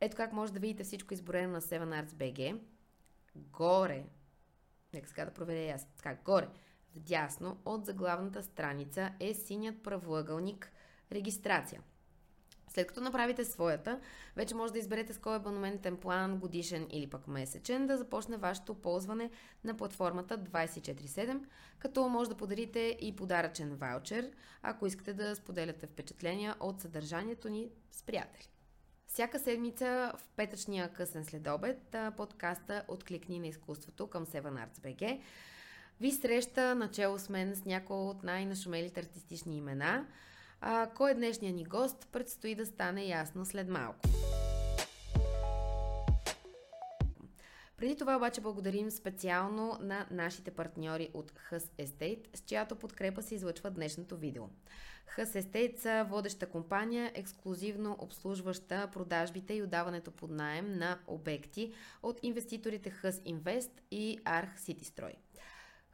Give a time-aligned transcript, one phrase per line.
[0.00, 2.60] Ето как може да видите всичко изборено на 7 Arts BG.
[3.36, 4.04] Горе,
[4.94, 6.48] нека сега да проверя аз, така, горе,
[6.94, 10.72] вдясно от заглавната страница е синият правоъгълник
[11.12, 11.82] регистрация–
[12.68, 14.00] след като направите своята,
[14.36, 18.74] вече може да изберете с кой абонаментен план, годишен или пък месечен, да започне вашето
[18.74, 19.30] ползване
[19.64, 21.40] на платформата 24-7,
[21.78, 24.30] като може да подарите и подаръчен ваучер,
[24.62, 28.48] ако искате да споделяте впечатления от съдържанието ни с приятели.
[29.06, 35.20] Всяка седмица в петъчния късен следобед подкаста Откликни на изкуството към Seven Arts BG
[36.00, 40.06] ви среща начало с мен с някои от най-нашумелите артистични имена–
[40.60, 43.98] а, кой е днешният ни гост, предстои да стане ясно след малко.
[47.76, 53.34] Преди това обаче благодарим специално на нашите партньори от Hus Estate, с чиято подкрепа се
[53.34, 54.44] излъчва днешното видео.
[55.16, 61.72] Hus Estate са водеща компания, ексклюзивно обслужваща продажбите и отдаването под найем на обекти
[62.02, 65.14] от инвеститорите Hus Invest и Arch City Строй.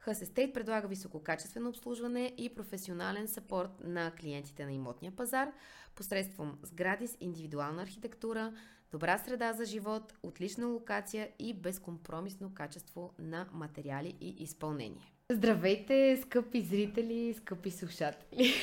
[0.05, 5.51] Hus Estate предлага висококачествено обслужване и професионален сапорт на клиентите на имотния пазар
[5.95, 8.53] посредством сгради с индивидуална архитектура,
[8.91, 15.13] добра среда за живот, отлична локация и безкомпромисно качество на материали и изпълнение.
[15.31, 18.51] Здравейте, скъпи зрители, скъпи слушатели!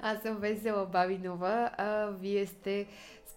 [0.00, 2.86] Аз съм Весела Бабинова, а вие сте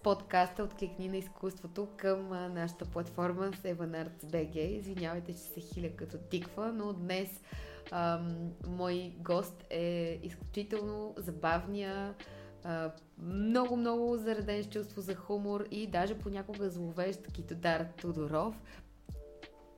[0.04, 4.56] подкаста Откликни на изкуството към нашата платформа Seven Arts BG.
[4.56, 7.40] Извинявайте, че се хиля като тиква, но днес
[7.90, 12.14] ам, мой гост е изключително забавния,
[13.18, 18.54] много-много зареден с чувство за хумор и даже понякога зловещ Китодар Тодоров.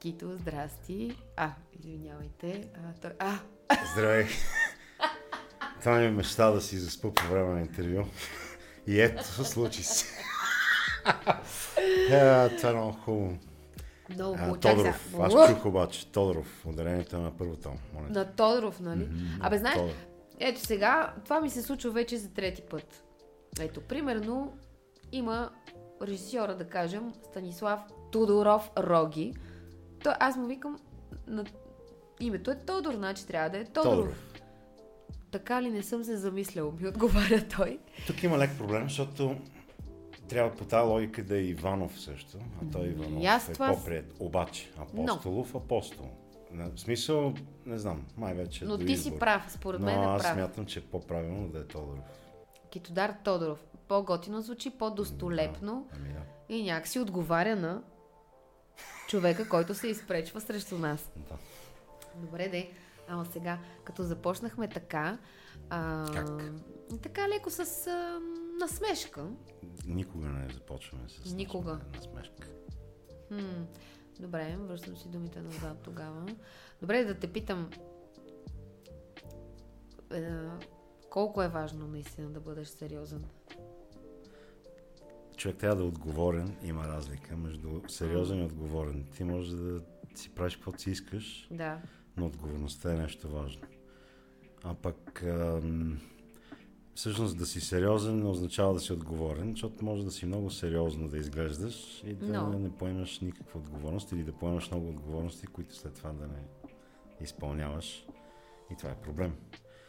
[0.00, 1.16] Кито, здрасти.
[1.36, 2.68] А, извинявайте.
[2.74, 3.10] А, той...
[3.18, 3.38] а.
[3.92, 4.26] Здравей.
[5.80, 8.04] Това ми е мечта да си заспа по време на интервю.
[8.86, 10.06] И ето, случи се.
[12.10, 13.38] е, това е много хубаво.
[14.14, 14.56] Много хубаво.
[14.56, 15.14] Тодоров.
[15.20, 16.06] Аз чух обаче.
[16.06, 16.66] Тодоров.
[16.66, 17.70] Ударението на първото.
[17.94, 18.06] Моля.
[18.10, 19.04] На Тодоров, нали?
[19.04, 19.94] Mm-hmm, Абе, знаеш, Тодор.
[20.38, 23.04] ето сега, това ми се случва вече за трети път.
[23.60, 24.58] Ето, примерно,
[25.12, 25.50] има
[26.02, 27.80] режисьора, да кажем, Станислав
[28.12, 29.34] Тодоров Роги.
[30.04, 30.78] То, аз му викам,
[31.26, 31.44] на...
[32.20, 33.94] името е Тодор, значи трябва да е Тодоров.
[33.94, 34.35] Тодоров.
[35.36, 37.78] Така ли не съм се замислял, ми отговаря той.
[38.06, 39.36] Тук има лек проблем, защото
[40.28, 43.72] трябва по тази логика да е Иванов също, а той Иванов Аз е това...
[43.72, 44.14] по-пред.
[44.18, 45.60] Обаче, Апостолов, Но.
[45.60, 46.10] Апостол.
[46.50, 47.34] В смисъл,
[47.66, 48.64] не знам, май вече.
[48.64, 49.12] Но ти избор.
[49.12, 50.24] си прав, според мен е прав.
[50.24, 52.04] аз смятам, че е по-правилно да е Тодоров.
[52.70, 53.66] Китодар Тодоров.
[53.88, 56.54] По-готино звучи, по-достолепно да, ами да.
[56.54, 57.82] и някакси отговаря на
[59.08, 61.10] човека, който се изпречва срещу нас.
[61.16, 61.34] Да.
[62.14, 62.70] Добре, де.
[63.08, 65.18] Ама сега, като започнахме така...
[65.70, 66.52] А, как?
[67.02, 68.20] Така леко с а,
[68.60, 69.26] насмешка.
[69.86, 71.80] Никога не започваме с Никога.
[71.94, 72.48] насмешка.
[73.28, 73.62] Хм,
[74.20, 76.26] добре, връщам си думите назад тогава.
[76.80, 77.70] Добре, да те питам.
[80.12, 80.30] Е,
[81.10, 83.24] колко е важно наистина да бъдеш сериозен?
[85.36, 86.56] Човек трябва да е отговорен.
[86.62, 89.06] Има разлика между сериозен и отговорен.
[89.16, 89.80] Ти можеш да
[90.14, 91.80] си правиш каквото си искаш, да.
[92.16, 93.62] Но отговорността е нещо важно.
[94.64, 95.24] А пък
[96.94, 101.08] всъщност да си сериозен не означава да си отговорен, защото може да си много сериозно
[101.08, 102.58] да изглеждаш и да no.
[102.58, 106.42] не поемаш никаква отговорност или да поемаш много отговорности, които след това да не
[107.20, 108.06] изпълняваш.
[108.72, 109.36] И това е проблем.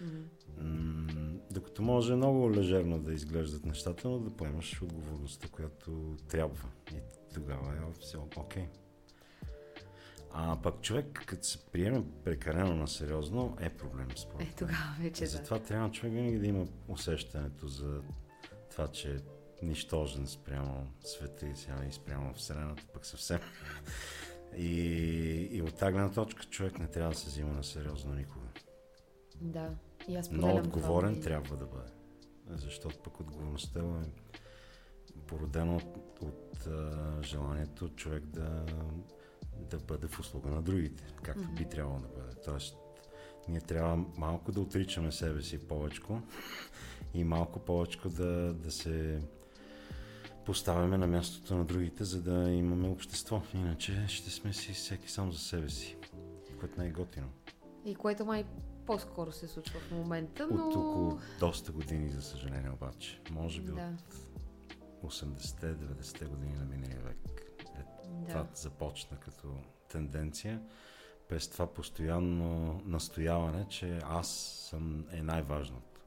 [0.03, 1.39] Mm-hmm.
[1.51, 6.69] Докато може много лежерно да изглеждат нещата, но да поемаш отговорността, която трябва.
[6.91, 6.99] И
[7.33, 8.63] тогава е все окей.
[8.63, 8.67] Okay.
[10.39, 15.23] А пък човек, като се приеме прекалено на сериозно, е проблем според Е, тогава вече
[15.23, 15.29] да.
[15.29, 18.01] Затова трябва човек винаги да има усещането за
[18.71, 19.19] това, че е
[19.65, 23.39] нищожен спрямо света и сега и спрямо Вселената, пък съвсем.
[24.57, 28.45] И, и от тази гледна точка човек не трябва да се взима на сериозно никога.
[29.41, 29.75] Да,
[30.07, 31.91] и аз Но отговорен това, трябва да бъде.
[32.49, 34.39] Защото пък отговорността е
[35.27, 36.67] породена от, от, от
[37.23, 38.65] желанието човек да
[39.57, 41.57] да бъде в услуга на другите, както mm-hmm.
[41.57, 42.35] би трябвало да бъде.
[42.45, 42.77] Тоест,
[43.47, 46.01] ние трябва малко да отричаме себе си повече
[47.13, 49.21] и малко повече да, да се
[50.45, 53.41] поставяме на мястото на другите, за да имаме общество.
[53.53, 55.97] Иначе ще сме си всеки сам за себе си,
[56.59, 57.27] което не е готино.
[57.85, 58.45] И което май
[58.85, 60.67] по-скоро се случва в момента, но...
[60.67, 63.21] От около доста години, за съжаление обаче.
[63.31, 63.93] Може би да.
[65.03, 67.36] от 80-те, 90-те години на миналия век.
[68.07, 68.27] Е, да.
[68.27, 69.47] Това започна като
[69.89, 70.61] тенденция.
[71.29, 74.27] През това постоянно настояване, че аз
[74.69, 76.01] съм е най-важното.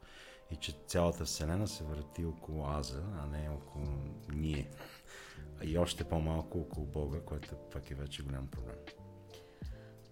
[0.50, 3.86] И че цялата Вселена се върти около Аза, а не около
[4.32, 4.70] ние.
[5.62, 8.76] И още по-малко около Бога, което пък е вече голям проблем.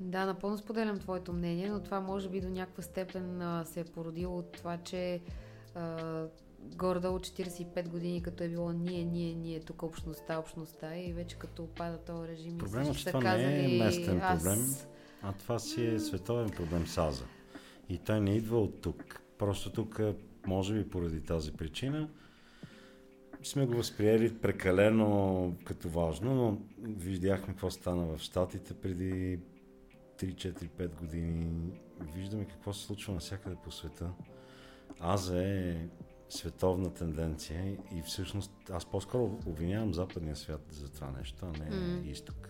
[0.00, 3.84] Да, напълно споделям твоето мнение, но това може би до някаква степен а, се е
[3.84, 5.20] породило от това, че
[5.74, 6.26] а,
[6.60, 11.62] горе-долу 45 години, като е било ние, ние, ние, тук общността, общността и вече като
[11.62, 12.58] опада този режим.
[12.58, 14.42] Проблемът, че това казали, не е местен аз...
[14.42, 14.66] проблем,
[15.22, 17.24] а това си е световен проблем с Аза.
[17.88, 19.20] И той не идва от тук.
[19.38, 20.00] Просто тук,
[20.46, 22.08] може би поради тази причина,
[23.42, 26.58] сме го възприели прекалено като важно, но
[26.88, 29.38] видяхме какво стана в Штатите преди
[30.18, 34.10] 3-4-5 години виждаме какво се случва навсякъде по света.
[35.00, 35.88] Аза е
[36.28, 42.02] световна тенденция и всъщност аз по-скоро обвинявам западния свят за това нещо, а не mm.
[42.04, 42.48] изток.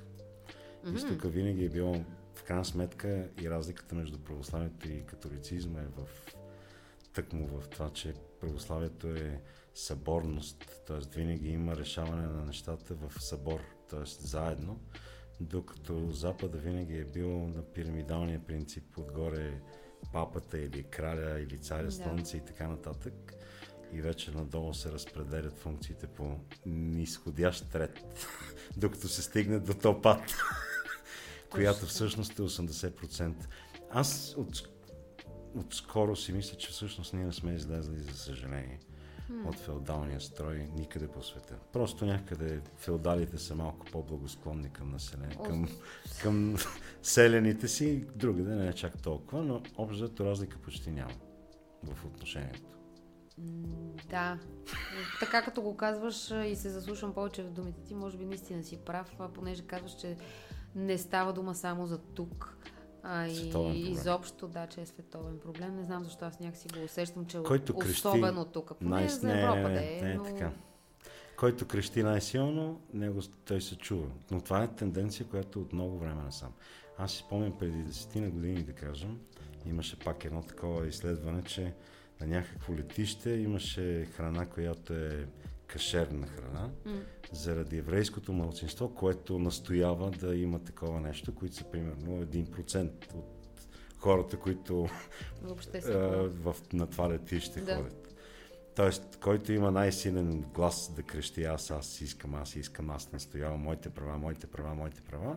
[0.84, 0.96] Mm-hmm.
[0.96, 1.94] Изтока винаги е било
[2.34, 6.08] в крайна сметка и разликата между православието и католицизма е в
[7.12, 9.42] тъкмо в това, че православието е
[9.75, 11.19] съборност, т.е.
[11.19, 13.60] винаги има решаване на нещата в събор,
[13.90, 14.04] т.е.
[14.04, 14.80] заедно
[15.40, 19.60] докато Запада винаги е бил на пирамидалния принцип, отгоре
[20.12, 22.42] папата или краля или царя, слънце да.
[22.42, 23.34] и така нататък.
[23.93, 26.37] И вече надолу се разпределят функциите по
[26.67, 28.26] нисходящ ред,
[28.76, 30.35] докато се стигне до топат,
[31.50, 33.35] която всъщност е 80%.
[33.90, 34.69] Аз от,
[35.55, 38.79] отскоро си мисля, че всъщност ние не сме излезли, за съжаление
[39.46, 41.58] от феодалния строй никъде по света.
[41.73, 45.69] Просто някъде феодалите са малко по-благосклонни към население, към,
[46.23, 46.56] към
[47.02, 51.14] селените си, други да не е чак толкова, но общо разлика почти няма
[51.82, 52.77] в отношението.
[54.11, 54.38] Да.
[55.20, 58.76] Така като го казваш и се заслушам повече в думите ти, може би наистина си
[58.76, 60.17] прав, понеже казваш, че
[60.75, 62.56] не става дума само за тук,
[63.02, 65.76] а и изобщо, да, че е световен проблем.
[65.76, 68.79] Не знам защо аз някакси го усещам, че Който особено крещи, тук.
[68.79, 70.00] Поне най- за Европа не, да е.
[70.02, 70.25] Не, но...
[70.25, 70.52] така.
[71.37, 74.06] Който крещи най-силно, него той се чува.
[74.31, 76.52] Но това е тенденция, която от много време насам.
[76.99, 79.19] Аз си спомням преди десетина години, да кажем,
[79.67, 81.75] имаше пак едно такова изследване, че
[82.20, 85.26] на някакво летище имаше храна, която е
[85.67, 87.00] кашерна храна, mm.
[87.32, 93.38] заради еврейското младсинство, което настоява да има такова нещо, които са примерно 1% от
[93.99, 94.88] хората, които
[95.43, 95.93] Въобще а,
[96.29, 97.76] в, на това летище да.
[97.76, 98.15] ходят.
[98.75, 103.91] Тоест, който има най-силен глас да крещи аз, аз искам, аз искам, аз настоявам моите
[103.91, 105.37] права, моите права, моите права,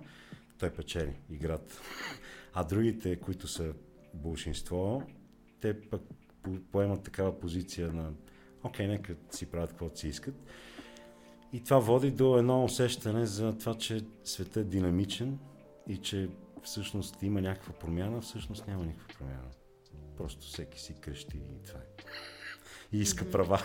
[0.60, 1.82] той печели играта.
[2.54, 3.74] А другите, които са
[4.14, 5.04] большинство,
[5.62, 6.02] те пък
[6.72, 8.12] поемат такава позиция на
[8.64, 10.36] окей, нека си правят каквото си искат.
[11.54, 15.40] И това води до едно усещане за това, че светът е динамичен
[15.88, 16.30] и че
[16.64, 19.50] всъщност има някаква промяна, всъщност няма никаква промяна.
[20.18, 21.84] Просто всеки си крещи и това е.
[22.92, 23.32] И иска mm-hmm.
[23.32, 23.62] права.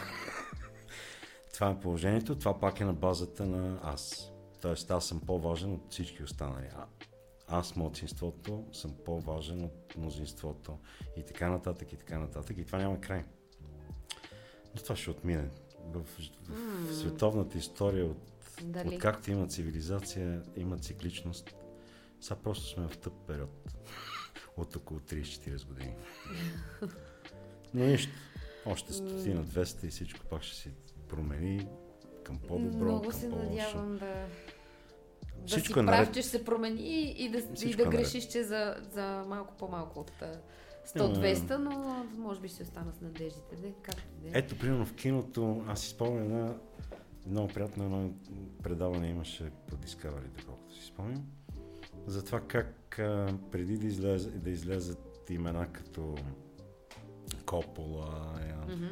[1.54, 2.38] това е положението.
[2.38, 4.32] Това пак е на базата на аз.
[4.62, 6.66] Тоест аз съм по-важен от всички останали.
[6.76, 6.86] А,
[7.48, 10.78] аз, младсинството, съм по-важен от мнозинството.
[11.16, 12.58] И така нататък, и така нататък.
[12.58, 13.24] И това няма край.
[14.74, 15.48] Но това ще отмине.
[15.86, 18.94] В, в, световната история, от, Дали?
[18.94, 21.54] от както има цивилизация, има цикличност.
[22.20, 23.50] Сега просто сме в тъп период.
[24.56, 25.94] от около 30-40 години.
[27.74, 28.12] Но нищо.
[28.66, 30.70] Още стотина, 200 и всичко пак ще си
[31.08, 31.68] промени
[32.24, 33.48] към по-добро, Много към се по-лошо.
[33.48, 34.26] надявам да,
[35.46, 38.26] да всичко си е прав, че ще се промени и да, и да е грешиш,
[38.26, 40.12] че за, за малко по-малко от
[40.94, 43.56] 100-200, но може би ще остана с надеждите.
[43.56, 44.30] Де, както де.
[44.34, 46.54] Ето, примерно в киното, аз си спомням една
[47.26, 48.10] много приятно едно
[48.62, 51.24] предаване имаше по Discovery, доколкото си спомням,
[52.06, 56.14] за това как а, преди да, излез, да излезат имена като
[57.46, 58.38] Копола,
[58.68, 58.90] mm-hmm.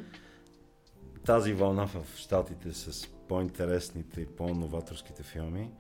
[1.27, 5.71] тази вълна в Штатите с по-интересните и по-новаторските филми,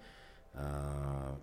[0.55, 1.35] а,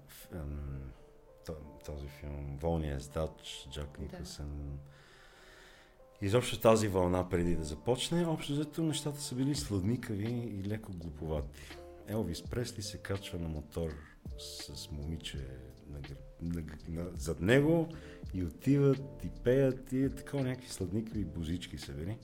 [1.85, 4.47] този филм Волния здач, Джак Никълсън.
[4.47, 6.25] Да.
[6.25, 11.61] Изобщо тази вълна преди да започне, общо взето нещата са били сладникави и леко глуповати.
[12.07, 13.91] Елвис Пресли се качва на мотор
[14.37, 15.47] с момиче
[15.89, 15.99] на,
[16.41, 17.87] на, на, зад него
[18.33, 22.17] и отиват и пеят и е такова някакви сладникави бузички са били.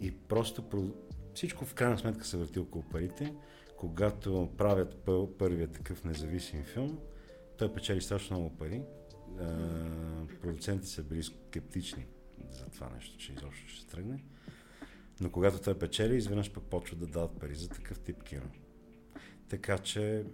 [0.00, 0.92] И просто
[1.34, 3.34] всичко в крайна сметка се върти около парите.
[3.80, 5.08] Когато правят
[5.38, 6.98] първия такъв независим филм,
[7.58, 8.82] той печели страшно много пари.
[10.40, 12.06] продуцентите са били скептични
[12.50, 14.24] за това нещо, че изобщо ще тръгне.
[15.20, 18.50] Но когато той печели, изведнъж пък почва да дават пари за такъв тип кино.
[19.48, 20.24] Така че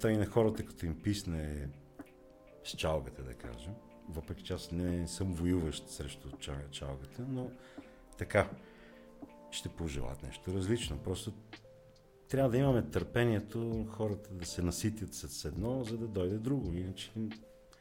[0.00, 1.68] той на хората, като им писне
[2.64, 3.74] с чалгата, да кажем,
[4.08, 6.28] въпреки че аз не съм воюващ срещу
[6.70, 7.50] чалгата, но
[8.18, 8.50] така,
[9.50, 10.98] ще пожелат нещо различно.
[10.98, 11.32] Просто
[12.30, 16.72] трябва да имаме търпението хората да се наситят с едно, за да дойде друго.
[16.72, 17.12] Иначе,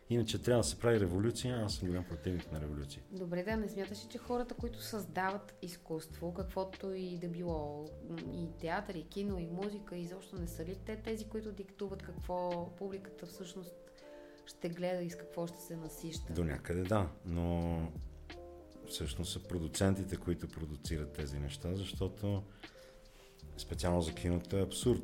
[0.09, 1.63] иначе трябва да се прави революция.
[1.65, 3.03] Аз съм голям противник на революция.
[3.11, 7.85] Добре, да, не смяташ ли, че хората, които създават изкуство, каквото и да било,
[8.33, 12.69] и театър, и кино, и музика, изобщо не са ли те тези, които диктуват какво
[12.75, 13.73] публиката всъщност
[14.45, 16.33] ще гледа и с какво ще се насища?
[16.33, 17.77] До някъде да, но
[18.87, 22.43] всъщност са продуцентите, които продуцират тези неща, защото
[23.59, 25.01] специално за киното е абсурд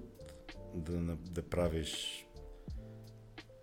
[0.75, 2.25] да, да правиш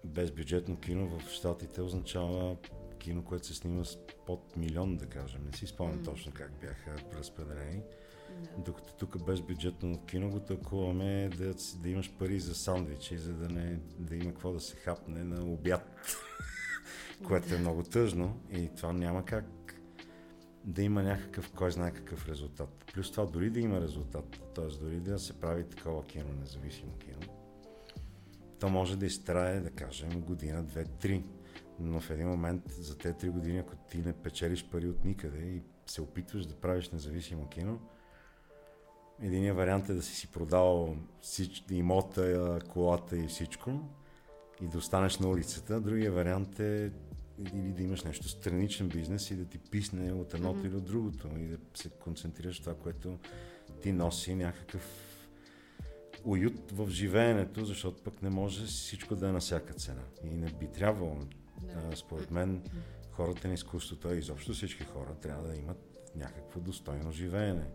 [0.04, 2.56] безбюджетно кино в Штатите означава
[2.98, 5.44] кино, което се снима с под милион, да кажем.
[5.44, 6.04] Не си спомням mm.
[6.04, 7.82] точно как бяха разпределени.
[7.82, 8.64] No.
[8.64, 13.80] Докато тук безбюджетно кино го тълкуваме да, да имаш пари за сандвичи, за да, не,
[13.98, 16.06] да има какво да се хапне на обяд,
[17.26, 19.61] което е много тъжно и това няма как
[20.64, 22.84] да има някакъв, кой знае какъв резултат.
[22.94, 24.84] Плюс това, дори да има резултат, т.е.
[24.84, 27.20] дори да се прави такова кино, независимо кино,
[28.60, 31.24] то може да изтрае, да кажем, година, две, три.
[31.80, 35.38] Но в един момент за тези три години, ако ти не печелиш пари от никъде
[35.38, 37.80] и се опитваш да правиш независимо кино,
[39.20, 41.64] единият вариант е да си си продал всич...
[41.70, 43.80] имота, колата и всичко
[44.62, 45.80] и да останеш на улицата.
[45.80, 46.92] Другия вариант е
[47.54, 50.66] или да имаш нещо страничен бизнес и да ти писне от едното mm-hmm.
[50.66, 53.18] или от другото и да се концентрираш в това, което
[53.82, 55.12] ти носи някакъв
[56.24, 60.02] уют в живеенето, защото пък не може всичко да е на всяка цена.
[60.24, 61.16] И не би трябвало.
[61.16, 61.94] Yeah.
[61.94, 62.62] Според мен
[63.10, 67.66] хората на изкуството, а изобщо всички хора, трябва да имат някакво достойно живеене.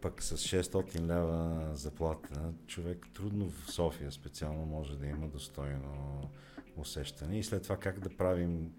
[0.00, 6.20] Пък с 600 лева заплата, човек трудно в София специално може да има достойно
[6.76, 8.72] усещане и след това как да правим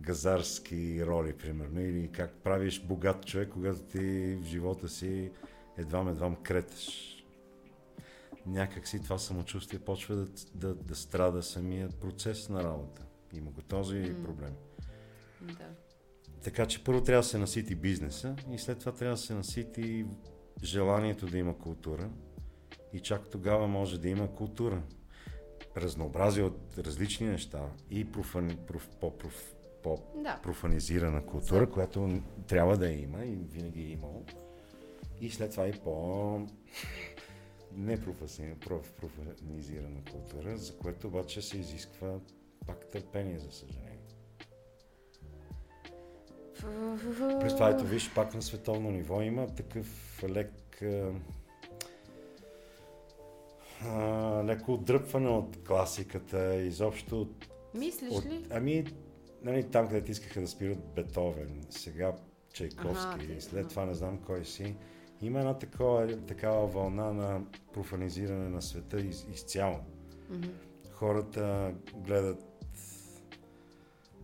[0.00, 5.30] газарски роли, примерно, или как правиш богат човек, когато ти в живота си
[5.78, 7.16] едвам-едвам кретеш.
[8.46, 13.02] Някак си това самочувствие почва да, да, да страда самият процес на работа.
[13.32, 14.24] Има го този mm.
[14.24, 14.54] проблем.
[15.40, 15.68] Да.
[16.42, 20.06] Така че първо трябва да се насити бизнеса и след това трябва да се насити
[20.62, 22.10] желанието да има култура
[22.92, 24.82] и чак тогава може да има култура
[25.76, 30.38] разнообразие от различни неща и профани, проф, по, проф, по да.
[31.22, 31.70] култура, За...
[31.70, 34.24] която трябва да има и винаги е имало.
[35.20, 36.46] И след това и по
[37.72, 42.18] непрофанизирана култура, за което обаче се изисква
[42.66, 43.90] пак търпение, за съжаление.
[47.40, 50.82] През това ето виж, пак на световно ниво има такъв лек
[53.84, 57.48] а, леко отдръпване от класиката, изобщо от...
[57.74, 58.46] Мислиш от, ли?
[58.50, 58.84] Ами,
[59.42, 62.12] нали, там където искаха да спират Бетовен, сега
[62.52, 64.76] Чайковски, ага, след това не знам кой си.
[65.22, 67.40] Има една такова, такава вълна на
[67.72, 69.78] профанизиране на света из, изцяло.
[70.30, 70.52] Mm-hmm.
[70.92, 72.44] Хората гледат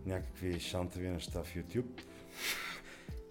[0.05, 2.01] някакви шантави неща в YouTube,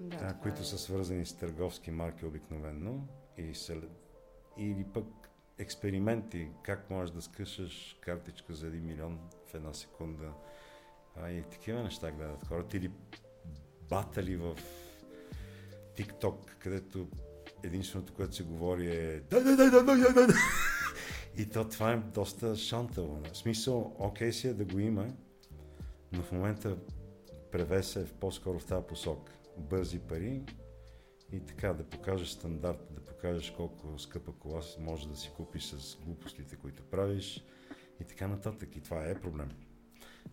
[0.00, 0.64] да, които е...
[0.64, 3.80] са свързани с търговски марки обикновенно и се,
[4.58, 5.06] или пък
[5.58, 10.32] експерименти, как можеш да скъшаш картичка за 1 милион в една секунда.
[11.16, 12.76] А, и такива неща гледат хората.
[12.76, 12.90] Или
[13.88, 14.56] батали в
[15.96, 17.08] TikTok, където
[17.62, 20.34] единственото, което се говори е да, да, да, да, да, да.
[21.36, 23.20] И то това е доста шантаво.
[23.32, 25.06] В смисъл, окей си е да го има,
[26.12, 26.76] но в момента
[27.52, 29.32] превес е по-скоро в тази посока.
[29.58, 30.42] Бързи пари
[31.32, 35.96] и така да покажеш стандарт, да покажеш колко скъпа кола може да си купиш с
[35.96, 37.44] глупостите, които правиш
[38.00, 38.76] и така нататък.
[38.76, 39.50] И това е проблем.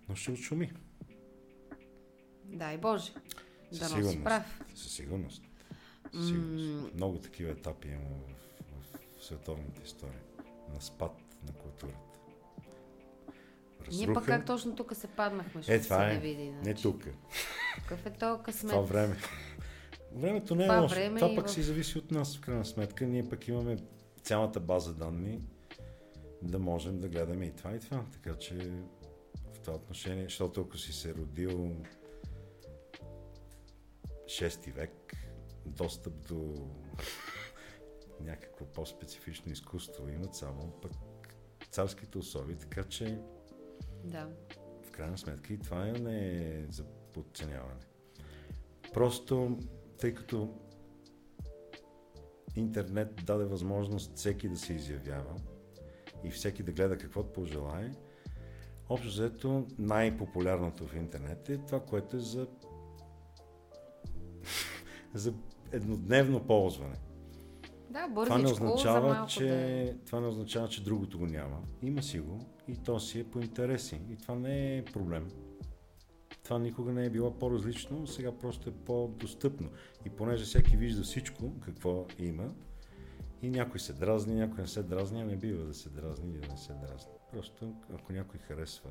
[0.09, 0.73] Но ще отшуми.
[2.45, 3.13] Дай Боже.
[3.71, 4.61] Да носи прав.
[4.75, 5.43] Със сигурност.
[6.13, 6.67] Със сигурност.
[6.67, 6.93] Mm.
[6.93, 10.21] Много такива етапи има в, в, в световната история
[10.73, 11.97] на спад на културата.
[13.81, 14.05] Разруха.
[14.05, 16.13] Ние пък как точно тук се паднахме, е, това е.
[16.13, 17.03] Не, види, не тук.
[17.75, 18.71] Какъв е то късмет?
[18.71, 19.17] това време.
[20.15, 20.95] Времето не е лошо.
[20.95, 21.51] Време това пък в...
[21.51, 23.05] си зависи от нас, в крайна сметка.
[23.05, 23.77] Ние пък имаме
[24.21, 25.41] цялата база данни
[26.41, 28.05] да можем да гледаме и това и това.
[28.11, 28.55] Така че
[29.53, 31.75] в това отношение, защото ако си се родил
[34.25, 35.15] 6 век,
[35.65, 36.67] достъп до
[38.21, 40.91] някакво по-специфично изкуство имат само пък
[41.71, 43.19] царските особи, така че
[44.03, 44.29] да.
[44.83, 47.81] в крайна сметка и това не е за подценяване.
[48.93, 49.57] Просто,
[50.03, 50.49] тъй като
[52.55, 55.35] интернет даде възможност всеки да се изявява
[56.23, 57.91] и всеки да гледа каквото пожелае,
[58.89, 62.47] общо взето най-популярното в интернет е това, което е за,
[65.13, 65.33] за
[65.71, 66.95] еднодневно ползване.
[67.89, 70.05] Да, това не означава, че, да...
[70.05, 71.57] това не означава, че другото го няма.
[71.81, 74.01] Има си го и то си е по интереси.
[74.09, 75.31] И това не е проблем.
[76.43, 79.69] Това никога не е било по-различно, сега просто е по-достъпно.
[80.05, 82.53] И понеже всеки вижда всичко, какво има,
[83.41, 86.39] и някой се дразни, някой не се дразни, а не бива да се дразни или
[86.39, 87.13] да не се дразни.
[87.31, 88.89] Просто ако някой харесва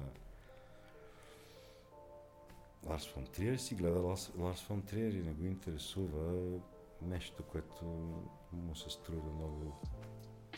[2.86, 6.58] Ларс фон Триер, си гледа Ларс, Ларс фон Триер и не го интересува
[7.02, 7.84] нещо, което
[8.52, 9.80] му се струва много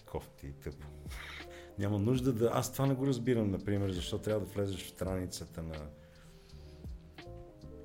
[0.07, 0.87] кофти и тъпо.
[1.79, 2.51] Няма нужда да...
[2.55, 5.77] Аз това не го разбирам, например, защо трябва да влезеш в страницата на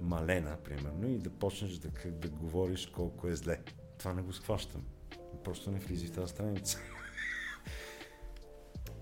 [0.01, 3.59] Малена, примерно, и да почнеш да, да говориш колко е зле.
[3.97, 4.81] Това не го схващам.
[5.43, 6.79] Просто не влизай в тази страница.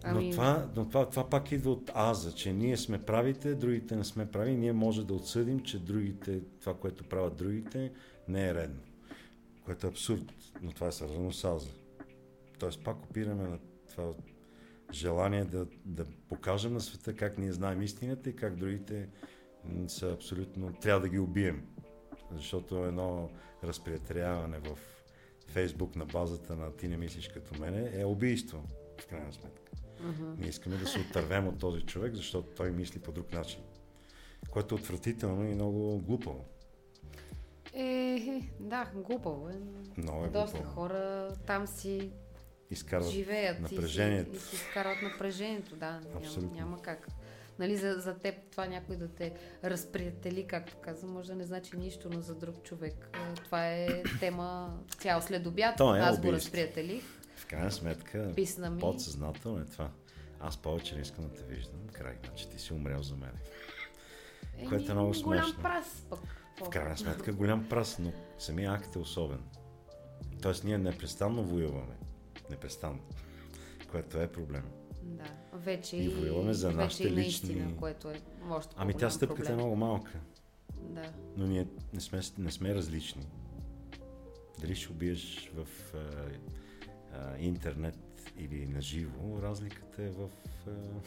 [0.03, 0.25] Ами...
[0.25, 4.03] Но, това, но това, това пак идва от аза, че ние сме правите, другите не
[4.03, 4.55] сме прави.
[4.55, 7.91] Ние може да отсъдим, че другите, това, което правят другите,
[8.27, 8.81] не е редно.
[9.65, 11.69] Което е абсурд, но това е свързано с аза.
[12.59, 14.13] Тоест пак опираме на това
[14.93, 19.09] желание да, да покажем на света как ние знаем истината и как другите
[19.87, 20.73] са абсолютно...
[20.73, 21.65] Трябва да ги убием.
[22.31, 23.29] Защото едно
[23.63, 24.77] разприятеляване в
[25.47, 28.63] Фейсбук на базата на ти не мислиш като мене е убийство,
[29.01, 29.71] в крайна сметка.
[30.01, 30.39] Uh-huh.
[30.39, 33.59] Ние искаме да се отървем от този човек, защото той мисли по друг начин.
[34.49, 36.45] Което е отвратително и много глупаво.
[37.73, 39.59] Е, да, глупаво е.
[39.97, 40.75] Много е Доста глупаво.
[40.75, 42.11] хора там си
[42.71, 44.35] изкарват живеят напрежението.
[44.35, 46.01] И си, и си изкарват напрежението, да.
[46.21, 47.07] Няма, няма как.
[47.59, 51.77] Нали, за, за теб това някой да те разприятели, както каза, може да не значи
[51.77, 53.09] нищо, но за друг човек.
[53.35, 53.87] Това е
[54.19, 55.79] тема цял след обяд.
[55.79, 57.03] е Аз го разприятелих.
[57.35, 58.79] В крайна сметка, Писна ми.
[58.79, 59.89] подсъзнателно е това.
[60.39, 61.79] Аз повече не искам да те виждам.
[61.93, 63.31] Край, значи ти си умрял за мен.
[64.57, 65.61] Еми, Което е много голям смешно.
[65.63, 66.19] прас пък.
[66.65, 69.43] В крайна сметка голям прас, но самия акт е особен.
[70.41, 71.97] Тоест ние непрестанно воюваме.
[72.49, 72.99] Непрестанно.
[73.91, 74.63] Което е проблем.
[75.07, 79.53] Да, вече И воюваме за нашите лични- което е още Ами тя стъпката проблем.
[79.53, 80.19] е много малка.
[80.79, 81.13] Да.
[81.37, 83.27] Но ние не сме, не сме различни.
[84.59, 85.99] Дали ще убиеш в а,
[87.13, 87.97] а, интернет
[88.37, 90.29] или на живо, разликата е в,
[90.67, 91.01] а, много,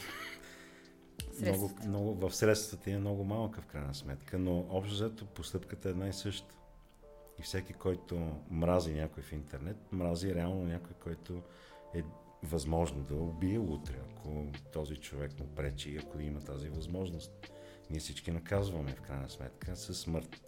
[1.34, 1.88] Средствата.
[1.88, 6.08] много, в средствата е много малка в крайна сметка, но общо взето постъпката е една
[6.08, 6.54] и съща.
[7.38, 11.42] И всеки, който мрази някой в интернет, мрази реално някой, който
[11.94, 12.02] е
[12.42, 17.32] възможно да убие утре, ако този човек му пречи, ако има тази възможност.
[17.90, 20.40] Ние всички наказваме в крайна сметка със смърт.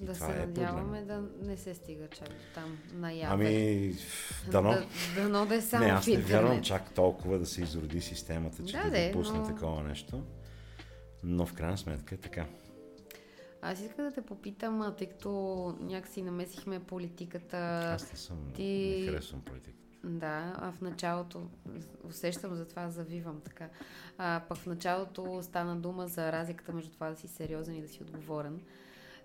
[0.00, 1.06] И да това се е надяваме проблем.
[1.40, 3.34] да не се стига чак до там наяве.
[3.34, 3.94] Ами,
[4.50, 4.70] дано.
[4.70, 8.64] Да, дано да е само не, аз не вярвам чак толкова да се изроди системата,
[8.64, 10.22] че Да, да, де, допусне но- такова нещо.
[11.24, 12.46] Но в крайна сметка е така.
[13.62, 15.30] Аз исках да те попитам, тъй като
[15.80, 17.56] някакси намесихме политиката.
[17.94, 19.76] Аз не съм, ти- не харесвам политика.
[20.04, 21.42] Да, а в началото,
[22.04, 23.68] усещам за това, завивам така.
[24.18, 27.88] А, пък в началото стана дума за разликата между това да си сериозен и да
[27.88, 28.60] си отговорен.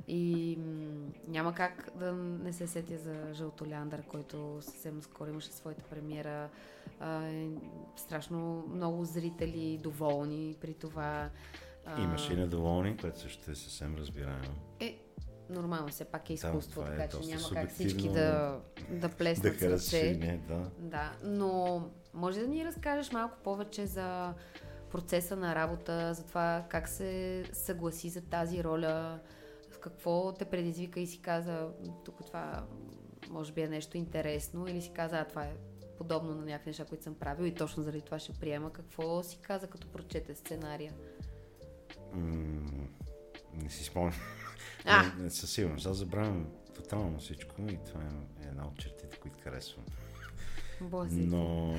[0.08, 5.84] И м- няма как да не се сетя за Жълтоляндър, който съвсем скоро имаше своята
[5.84, 6.50] премиера.
[7.00, 7.50] А, е,
[7.96, 11.30] страшно много зрители доволни при това.
[11.86, 14.56] А, Имаше и недоволни, което също е съвсем разбираемо.
[14.80, 14.98] Е,
[15.50, 18.62] нормално, все пак е изкуство, това е така че доста няма как всички да, да
[18.92, 20.08] Да плеснат с харесаш ръце.
[20.08, 20.72] или не, да.
[20.80, 21.82] Да, но
[22.14, 24.34] може да ни разкажеш малко повече за
[24.92, 29.20] процеса на работа, за това как се съгласи за тази роля,
[29.72, 31.70] в какво те предизвика и си каза,
[32.06, 32.66] тук това
[33.30, 35.56] може би е нещо интересно, или си каза, а това е
[35.98, 38.74] подобно на някакви неща, които съм правил и точно заради това ще приема.
[38.74, 40.94] Какво си каза, като прочете сценария?
[42.14, 42.88] М-
[43.54, 44.14] не си спомням.
[44.86, 45.04] А!
[45.17, 45.86] Не, не, със сигурност.
[45.86, 49.86] Аз забравям тотално всичко и това е една от чертите, които харесвам.
[50.82, 51.26] Блазите.
[51.26, 51.76] Но...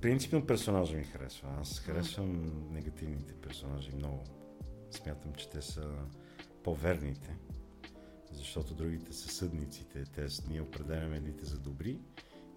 [0.00, 1.48] Принципно персонажа ми харесва.
[1.60, 4.24] Аз харесвам негативните персонажи много.
[4.90, 5.88] Смятам, че те са
[6.64, 7.36] по-верните,
[8.32, 10.04] защото другите са съдниците.
[10.04, 12.00] Те ние определяме едните за добри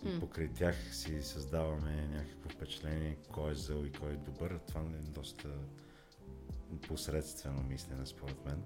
[0.03, 0.19] и mm.
[0.19, 4.59] покрай тях си създаваме някакво впечатление кой е зъл и кой е добър.
[4.67, 5.49] Това е доста
[6.81, 8.63] посредствено мислене, според мен.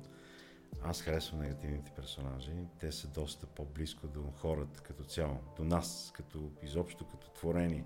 [0.82, 2.52] Аз харесвам негативните персонажи.
[2.80, 7.84] Те са доста по-близко до хората като цяло, до нас, като изобщо като творени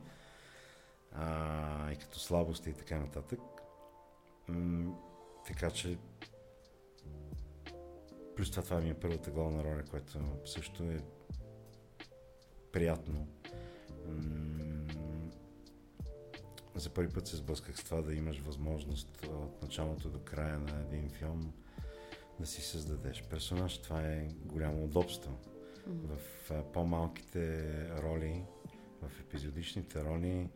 [1.11, 3.39] а, и като слабости и така нататък.
[4.47, 4.95] М-
[5.47, 5.97] така че
[8.35, 11.01] плюс това, това ми е първата главна роля, което също е
[12.71, 13.27] приятно.
[14.07, 14.50] М-
[16.75, 20.81] за първи път се сблъсках с това да имаш възможност от началото до края на
[20.81, 21.53] един филм
[22.39, 23.77] да си създадеш персонаж.
[23.77, 25.31] Това е голямо удобство.
[25.31, 26.17] Mm-hmm.
[26.17, 28.43] В а, по-малките роли,
[29.01, 30.49] в епизодичните роли,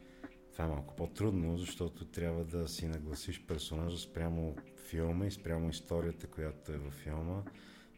[0.51, 4.55] това е малко по-трудно, защото трябва да си нагласиш персонажа спрямо
[4.89, 7.43] филма и спрямо историята, която е във филма,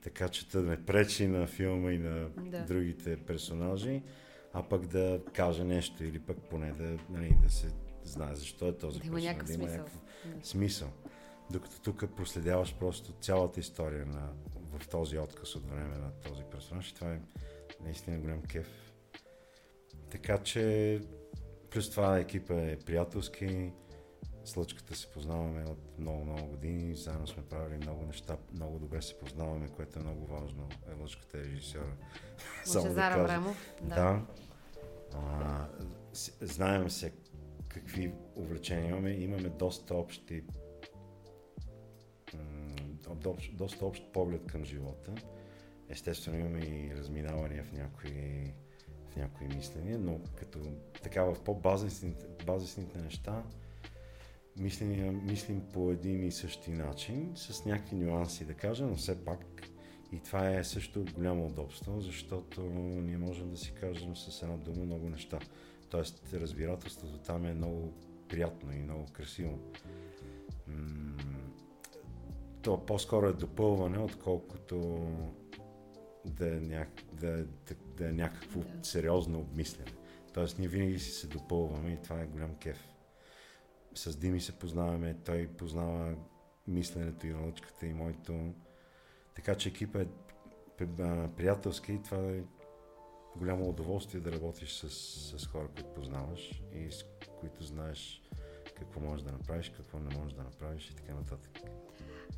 [0.03, 2.65] така че да не пречи на филма и на да.
[2.65, 4.01] другите персонажи,
[4.53, 7.67] а пък да каже нещо или пък поне да, нали, да се
[8.07, 9.07] знае защо е този да.
[9.07, 9.99] Има да има някакъв
[10.43, 10.89] смисъл.
[11.51, 14.29] Докато тук проследяваш просто цялата история на,
[14.71, 17.19] в този отказ от време на този персонаж и това е
[17.83, 18.93] наистина голям кеф.
[20.09, 21.01] Така че
[21.69, 23.71] плюс това екипа е приятелски,
[24.45, 29.17] с Лъчката се познаваме от много-много години, заедно сме правили много неща, много добре се
[29.17, 30.69] познаваме, което е много важно.
[30.91, 31.93] Е, Лъчката е режисьора.
[32.75, 33.73] Лъчезар да Аврамов.
[33.81, 33.95] Да.
[33.95, 34.21] да.
[35.13, 35.67] А,
[36.41, 37.13] знаем се
[37.79, 39.11] какви увлечения имаме.
[39.11, 40.43] Имаме доста общи
[43.53, 45.15] доста общ поглед към живота.
[45.89, 48.53] Естествено имаме и разминавания в някои,
[49.09, 50.59] в някои мисления, но като
[51.03, 53.43] така в по-базисните неща
[54.59, 59.69] мислим, мислим по един и същи начин, с някакви нюанси да кажа, но все пак
[60.11, 62.61] и това е също голямо удобство, защото
[63.01, 65.39] ние можем да си кажем с една дума много неща.
[65.89, 67.93] Тоест, разбирателството там е много
[68.29, 69.59] приятно и много красиво
[72.67, 75.07] то по-скоро е допълване, отколкото
[76.25, 76.87] да е, ня...
[77.13, 78.83] да, да, да е някакво да.
[78.83, 79.91] сериозно обмислене.
[80.33, 82.87] Тоест ние винаги си се допълваме и това е голям кеф.
[83.95, 86.15] С Дими се познаваме, той познава
[86.67, 88.53] мисленето и научката и моето.
[89.35, 90.07] Така че екипа е
[91.37, 92.43] приятелски и това е
[93.37, 94.89] голямо удоволствие да работиш с,
[95.39, 97.05] с хора, които познаваш и с
[97.39, 98.21] които знаеш
[98.79, 101.51] какво можеш да направиш, какво не можеш да направиш и така нататък.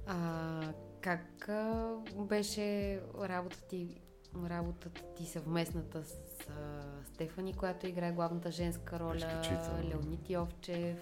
[0.08, 4.02] А, как а, беше работата ти,
[4.50, 6.16] работата ти съвместната с
[6.50, 9.42] а, Стефани, която играе главната женска роля,
[9.84, 10.98] Леонид Йовчев?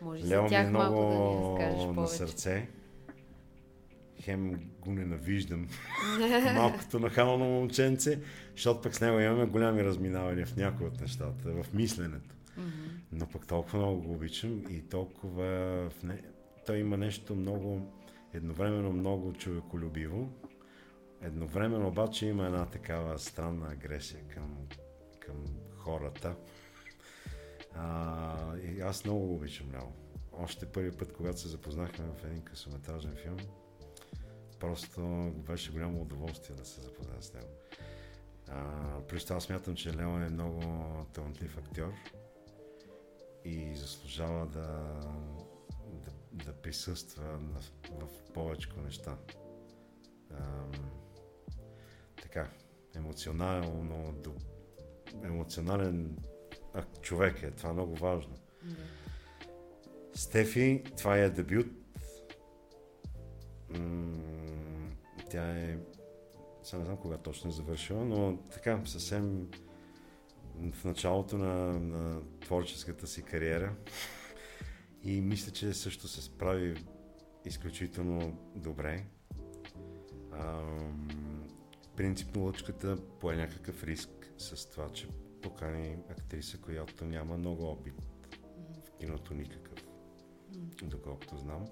[0.00, 2.00] Може Лео за тях ми малко много да ни разкажеш повече.
[2.00, 2.68] на сърце.
[4.30, 5.68] Хем го ненавиждам.
[6.54, 8.20] Малкото нахално момченце,
[8.52, 12.34] защото пък с него имаме голями разминавания в някои от нещата, в мисленето.
[12.58, 13.00] Mm-hmm.
[13.12, 15.44] Но пък толкова много го обичам и толкова
[15.90, 16.22] в не...
[16.66, 17.92] той има нещо много
[18.34, 20.28] едновременно много човеколюбиво,
[21.22, 24.56] едновременно обаче има една такава странна агресия към,
[25.20, 25.36] към
[25.76, 26.34] хората.
[27.74, 29.86] А, и аз много го обичам Ляо.
[30.32, 33.36] Още първи път, когато се запознахме в един късометражен филм,
[34.60, 37.48] просто беше голямо удоволствие да се запозная с него.
[38.48, 40.62] А, плюс това смятам, че Лео е много
[41.12, 41.92] талантлив актьор
[43.44, 45.00] и заслужава да,
[46.32, 49.16] да присъства на, в повече неща.
[50.30, 50.70] Ам,
[52.22, 52.50] така,
[52.94, 54.34] емоционално, до,
[55.24, 56.16] емоционален
[56.74, 57.50] а, човек е.
[57.50, 58.34] Това е много важно.
[58.62, 58.82] Да.
[60.14, 61.79] Стефи, това е дебют.
[63.70, 64.90] М-
[65.30, 65.78] тя е...
[66.62, 69.48] Сега не знам кога точно е завършила, но така, съвсем
[70.72, 73.76] в началото на, на творческата си кариера.
[75.02, 76.84] И мисля, че също се справи
[77.44, 79.04] изключително добре.
[80.32, 81.48] Ам,
[81.96, 85.08] принципно лъчката пое някакъв риск с това, че
[85.42, 87.94] покани актриса, която няма много опит
[88.84, 89.84] в киното никакъв,
[90.82, 91.66] доколкото знам.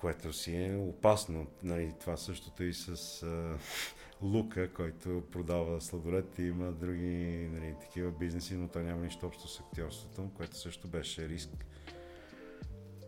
[0.00, 1.46] Което си е опасно.
[1.62, 3.58] Нали, това същото и с а,
[4.26, 9.48] Лука, който продава сладолет и има други нали, такива бизнеси, но той няма нищо общо
[9.48, 11.50] с актьорството, което също беше риск.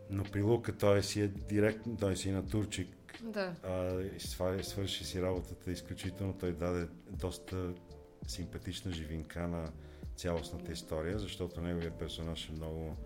[0.09, 2.89] Но при Лука той си е директно, той си е на турчик.
[3.21, 3.55] Да.
[3.63, 6.33] А, свърши си работата изключително.
[6.33, 7.73] Той даде доста
[8.27, 9.71] симпатична живинка на
[10.15, 12.97] цялостната история, защото неговия персонаж е много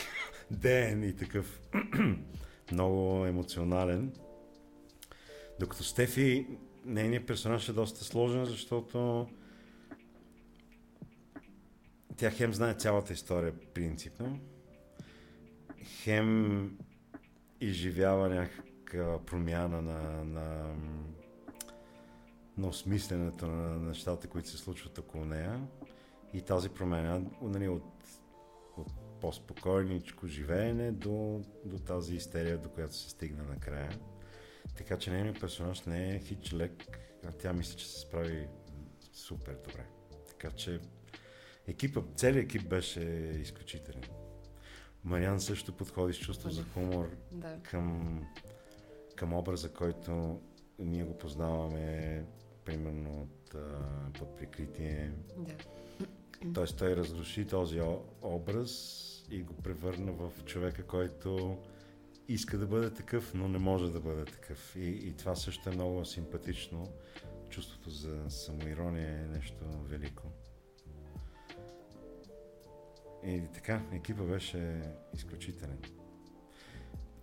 [0.50, 1.60] ден и такъв
[2.72, 4.12] много емоционален.
[5.60, 6.46] Докато Стефи,
[6.84, 9.26] нейният персонаж е доста сложен, защото
[12.16, 14.38] тя хем знае цялата история принципно,
[15.84, 16.78] хем
[17.60, 20.74] изживява някаква промяна на, на,
[22.58, 25.60] на осмисленето на нещата, които се случват около нея.
[26.34, 27.95] И тази промяна нали, от,
[29.20, 33.98] по-спокойничко живеене до, до тази истерия, до която се стигна накрая.
[34.76, 38.48] Така че нейният персонаж не е хич лек, а тя мисля, че се справи
[39.12, 39.86] супер добре.
[40.28, 40.80] Така че
[41.66, 43.00] екипа, целият екип беше
[43.42, 44.02] изключителен.
[45.04, 47.58] Мариан също подходи с чувство за хумор да.
[47.62, 48.20] към,
[49.16, 50.40] към образа, който
[50.78, 52.24] ние го познаваме
[52.64, 53.54] примерно от,
[54.18, 55.12] под прикритие.
[55.36, 55.54] Да.
[56.54, 57.80] Тоест той разруши този
[58.22, 61.58] образ и го превърна в човека, който
[62.28, 64.76] иска да бъде такъв, но не може да бъде такъв.
[64.76, 66.88] И, и това също е много симпатично.
[67.50, 70.22] Чувството за самоирония е нещо велико.
[73.24, 74.82] И така, екипа беше
[75.14, 75.78] изключителен.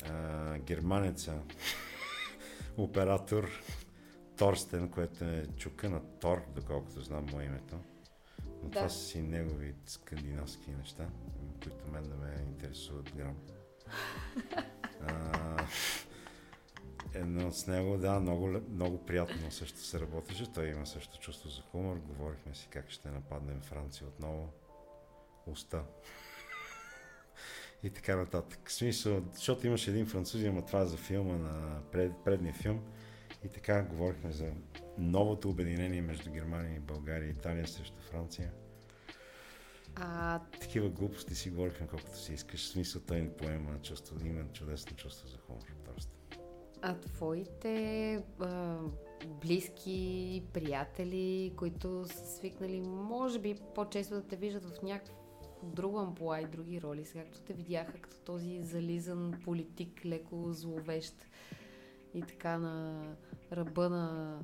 [0.09, 1.41] А, германеца,
[2.77, 3.49] оператор
[4.37, 7.75] Торстен, което е чука на Тор, доколкото знам му името.
[8.63, 8.75] Но да.
[8.75, 11.07] това са си негови скандинавски неща,
[11.63, 13.37] които мен да ме интересуват грам.
[15.07, 15.67] а,
[17.13, 20.51] едно с него, да, много, много приятно също се работеше.
[20.51, 21.97] Той има също чувство за хумор.
[21.97, 24.49] Говорихме си как ще нападнем Франция отново
[25.47, 25.83] уста.
[27.83, 28.59] и така нататък.
[28.69, 32.83] В смисъл, защото имаше един французи, ама това за филма на пред, предния филм.
[33.45, 34.51] И така говорихме за
[34.97, 38.51] новото обединение между Германия и България Италия срещу Франция.
[39.95, 40.39] А...
[40.39, 42.65] Такива глупости си говорихме колкото си искаш.
[42.65, 45.61] В смисъл той не поема чувство, има чудесно чувство за хумор.
[45.85, 46.09] Тоест.
[46.81, 48.77] А твоите а,
[49.41, 55.15] близки, приятели, които са свикнали, може би по-често да те виждат в някакъв
[55.63, 61.25] друго ампула и други роли, сега като те видяха като този зализан политик, леко зловещ
[62.13, 63.03] и така на
[63.51, 64.39] ръба на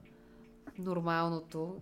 [0.79, 1.81] нормалното.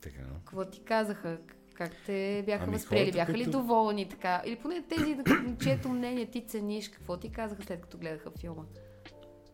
[0.00, 0.22] Така.
[0.44, 1.38] Какво ти казаха?
[1.74, 3.12] Как те бяха Ами възприели?
[3.12, 4.42] хората, Бяха ли доволни така?
[4.46, 5.18] Или поне тези,
[5.62, 8.62] чието мнение ти цениш, какво ти казаха след като гледаха филма?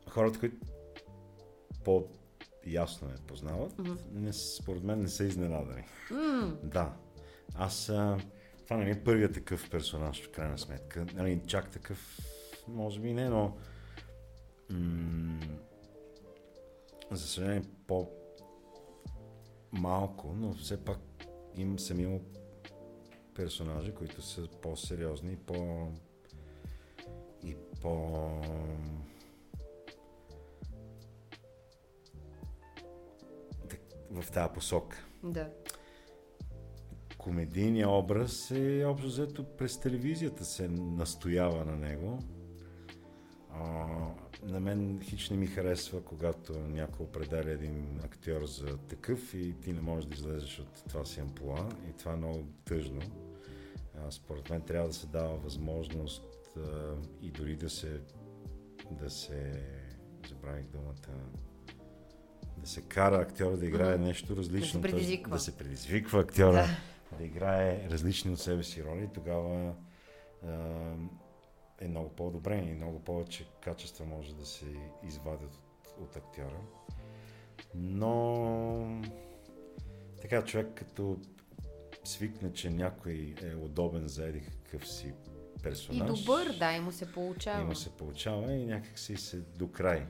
[0.09, 0.57] Хората, които
[1.85, 3.93] по-ясно ме познават, Мгм.
[4.13, 5.85] не, според мен не са изненадани.
[6.11, 6.93] М, Да.
[7.55, 7.89] Аз...
[7.89, 8.19] А,
[8.65, 11.07] това не е първият такъв персонаж, в крайна сметка.
[11.15, 12.19] Нали, чак такъв,
[12.69, 13.57] може би не, но...
[14.71, 15.41] М-
[17.11, 17.63] за съжаление,
[19.73, 20.99] по-малко, но все пак
[21.57, 22.21] им съм имал
[23.35, 25.89] персонажи, които са по-сериозни и по...
[27.45, 27.91] и по...
[34.11, 35.51] В тази посока да.
[37.19, 42.19] комедийният образ е общо взето през телевизията се настоява на него.
[43.51, 43.87] А,
[44.43, 49.73] на мен хич не ми харесва, когато някой определя един актьор за такъв и ти
[49.73, 53.01] не можеш да излезеш от това си ампула и това е много тъжно.
[54.11, 56.59] Според мен трябва да се дава възможност
[57.23, 58.01] и дори да се
[58.91, 59.63] да се
[60.29, 61.15] забравих думата
[62.57, 64.81] да се кара актьора да играе нещо различно.
[64.81, 64.99] Да се т.е.
[65.01, 65.37] предизвиква.
[65.37, 67.17] Да се предизвиква актьора Да.
[67.19, 69.75] да играе различни от себе си роли, тогава
[71.83, 74.67] е много по-добре и много повече качества може да се
[75.05, 76.61] извадят от, от актьора.
[77.75, 79.03] Но
[80.23, 81.19] така човек като
[82.05, 85.15] свикне, че някой е удобен за еди какъв си
[85.59, 86.21] И персонаж.
[86.21, 87.63] добър, да, и му се получава.
[87.63, 90.07] И му се получава и някак си се до край.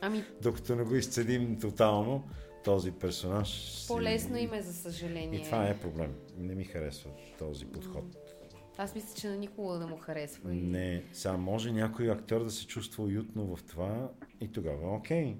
[0.00, 2.28] Ами, Докато не го изцедим тотално,
[2.64, 3.48] този персонаж...
[3.72, 5.40] си- по-лесно им е, за съжаление.
[5.40, 6.14] И това е проблем.
[6.36, 8.04] Не ми харесва този подход.
[8.78, 10.52] Аз мисля, че на никога не му харесва.
[10.52, 14.10] Не, сега може някой актьор да се чувства уютно в това
[14.40, 15.36] и тогава е окей.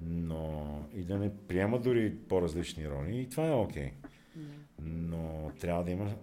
[0.00, 3.92] Но и да не приема дори по-различни роли и това е окей.
[4.78, 6.14] Но трябва да има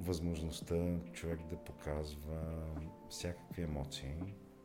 [0.00, 2.40] възможността човек да показва
[3.10, 4.14] всякакви емоции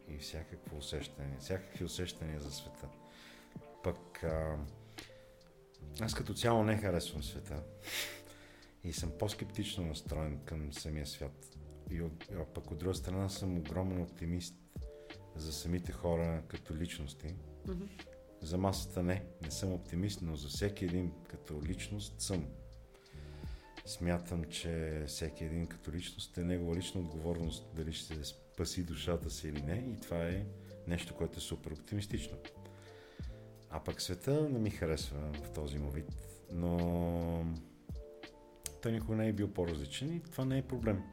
[0.07, 2.87] и всякакво усещане, всякакви усещания за света.
[3.83, 4.57] Пък а,
[6.01, 7.63] аз като цяло не харесвам света
[8.83, 11.57] и съм по-скептично настроен към самия свят.
[11.89, 14.55] И от, пък от друга страна съм огромен оптимист
[15.35, 17.35] за самите хора като личности.
[17.67, 17.85] Мгм.
[18.41, 22.45] За масата не, не съм оптимист, но за всеки един като личност съм.
[23.85, 29.47] Смятам, че всеки един като личност е негова лична отговорност дали ще спаси душата си
[29.47, 29.93] или не.
[29.97, 30.45] И това е
[30.87, 32.37] нещо, което е супер оптимистично.
[33.69, 36.11] А пък света не ми харесва в този му вид.
[36.51, 37.45] Но
[38.81, 41.03] той никога не е бил по-различен и това не е проблем.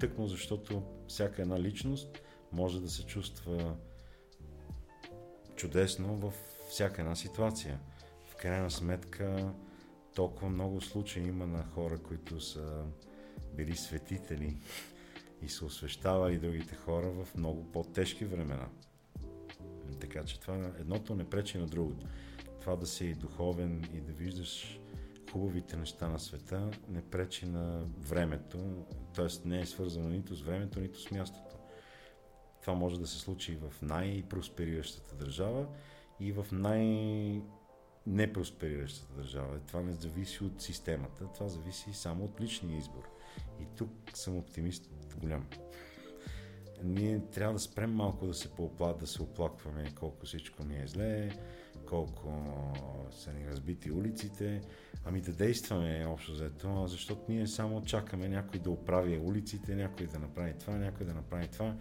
[0.00, 2.18] Тъкмо защото всяка една личност
[2.52, 3.76] може да се чувства
[5.56, 6.32] чудесно в
[6.68, 7.80] всяка една ситуация.
[8.24, 9.54] В крайна сметка
[10.14, 12.84] толкова много случаи има на хора, които са
[13.56, 14.56] били светители
[15.42, 18.68] и са освещавали другите хора в много по-тежки времена.
[20.00, 22.06] Така че това едното не пречи на другото.
[22.60, 24.80] Това да си духовен и да виждаш
[25.34, 28.58] хубавите неща на света не пречи на времето,
[29.14, 29.48] т.е.
[29.48, 31.56] не е свързано нито с времето, нито с мястото.
[32.60, 35.66] Това може да се случи и в най-проспериращата държава
[36.20, 37.42] и в най-
[38.06, 39.58] непроспериращата държава.
[39.66, 43.08] Това не зависи от системата, това зависи само от личния избор.
[43.60, 45.46] И тук съм оптимист голям.
[46.82, 50.86] Ние трябва да спрем малко да се, поопла, да се оплакваме колко всичко ни е
[50.86, 51.30] зле,
[51.86, 52.32] колко
[53.10, 54.60] са ни разбити улиците.
[55.04, 60.18] Ами да действаме общо взето, защото ние само чакаме някой да оправи улиците, някой да
[60.18, 61.76] направи това, някой да направи това.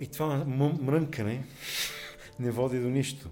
[0.00, 0.44] И това
[0.80, 1.44] мрънкане
[2.38, 3.30] не води до нищо.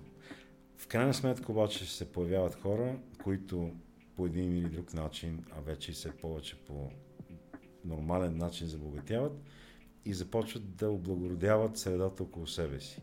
[0.77, 3.71] В крайна сметка обаче се появяват хора, които
[4.17, 6.91] по един или друг начин, а вече все повече по
[7.85, 9.33] нормален начин забогатяват
[10.05, 13.03] и започват да облагородяват средата около себе си.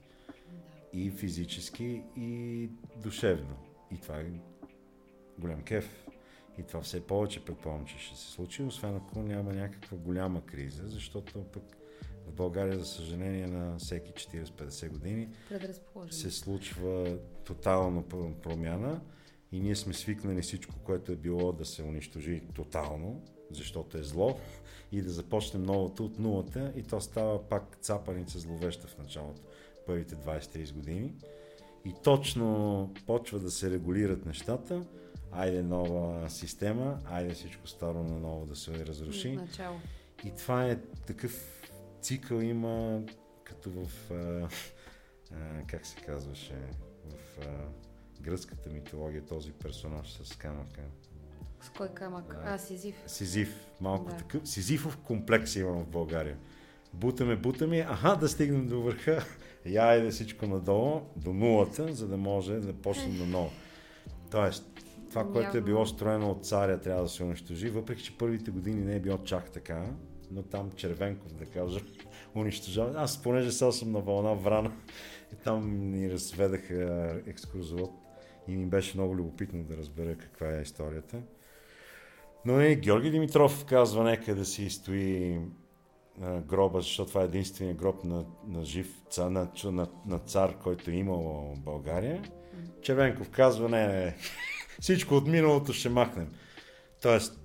[0.94, 2.70] И физически, и
[3.04, 3.56] душевно.
[3.92, 4.26] И това е
[5.40, 6.08] голям кеф.
[6.58, 10.84] И това все повече предполагам, че ще се случи, освен ако няма някаква голяма криза,
[10.88, 11.78] защото пък
[12.28, 15.30] в България, за съжаление, на всеки 40-50 години
[16.10, 18.04] се случва тотална
[18.44, 19.02] промяна
[19.52, 24.40] и ние сме свикнали всичко, което е било да се унищожи тотално, защото е зло,
[24.92, 29.42] и да започнем новото от нулата и то става пак цапаница зловеща в началото,
[29.86, 31.14] първите 20-30 години.
[31.86, 34.86] И точно почва да се регулират нещата,
[35.32, 39.32] айде нова система, айде всичко старо на ново да се разруши.
[39.32, 39.80] Начало.
[40.26, 41.62] И това е такъв
[42.02, 43.02] цикъл има
[43.44, 46.56] като в а, а, как се казваше
[47.06, 47.48] в а,
[48.22, 50.82] гръцката митология този персонаж с камъка.
[51.62, 52.38] С кой камък?
[52.46, 52.96] А, Сизиф.
[53.08, 53.68] Сизиф.
[53.82, 54.18] Малко да.
[54.18, 54.48] такъв.
[54.48, 56.38] Сизифов комплекс имам в България.
[56.94, 59.26] Бутаме, бутаме, аха, да стигнем до върха.
[59.66, 63.52] Я да всичко надолу, до нулата, за да може да почнем на ново.
[64.32, 64.72] Тоест,
[65.10, 68.86] това, което е било строено от царя, трябва да се унищожи, въпреки че първите години
[68.86, 69.86] не е било чак така,
[70.32, 71.80] но там Червенков, да кажа,
[72.36, 72.94] унищожава.
[72.96, 74.72] Аз, понеже сега съм на вълна Врана,
[75.34, 77.92] и там ни разведаха екскурзовод
[78.48, 81.22] и ми беше много любопитно да разбера каква е историята.
[82.46, 85.40] Но не, Георги Димитров казва, нека да си стои
[86.20, 90.92] гроба, защото това е единствения гроб на, на жив цар, на, на, на цар, който
[90.92, 92.24] е имал България.
[92.82, 94.16] Червенков казва, не, не,
[94.82, 96.28] всичко от миналото ще махнем.
[97.02, 97.40] Тоест,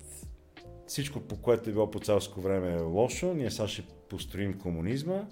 [0.87, 5.25] всичко, по което е било по царско време е лошо, ние сега ще построим комунизма,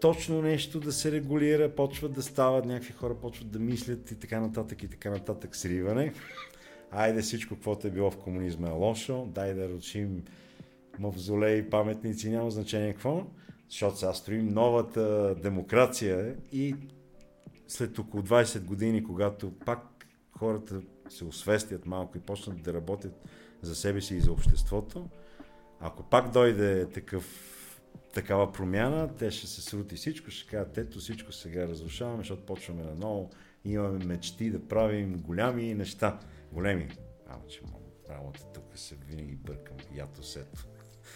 [0.00, 4.40] точно нещо да се регулира, почват да стават, някакви хора почват да мислят и така
[4.40, 6.12] нататък и така нататък сриване.
[6.90, 10.24] Айде всичко, каквото е било в комунизма е лошо, дай да рушим
[10.98, 13.26] мавзолеи, паметници, няма значение какво,
[13.68, 16.74] защото сега строим новата демокрация и
[17.68, 20.06] след около 20 години, когато пак
[20.38, 23.28] хората се освестят малко и почнат да работят
[23.62, 25.08] за себе си и за обществото,
[25.80, 27.24] ако пак дойде такъв
[28.14, 32.84] такава промяна, те ще се срути всичко, ще кажат, ето всичко сега разрушаваме, защото почваме
[32.84, 33.30] наново,
[33.64, 36.18] имаме мечти да правим голями неща.
[36.52, 36.88] Големи.
[37.28, 37.60] Ама, че
[38.10, 39.76] работа тук се винаги бъркам.
[39.94, 40.66] Ято сето.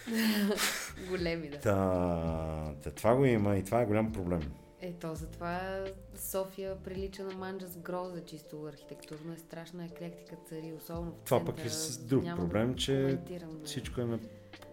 [1.08, 1.58] Големи, да.
[1.58, 4.52] Та, та, това го има и това е голям проблем.
[4.80, 5.84] Ето, затова
[6.14, 11.44] София прилича на манджа с гроза, чисто архитектурно е страшна еклектика цари, особено в Това
[11.44, 13.18] пък е с друг Няма проблем, че
[13.64, 14.18] всичко е на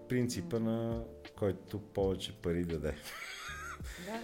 [0.10, 1.04] принципа на
[1.38, 2.96] който повече пари даде.
[4.06, 4.22] Да.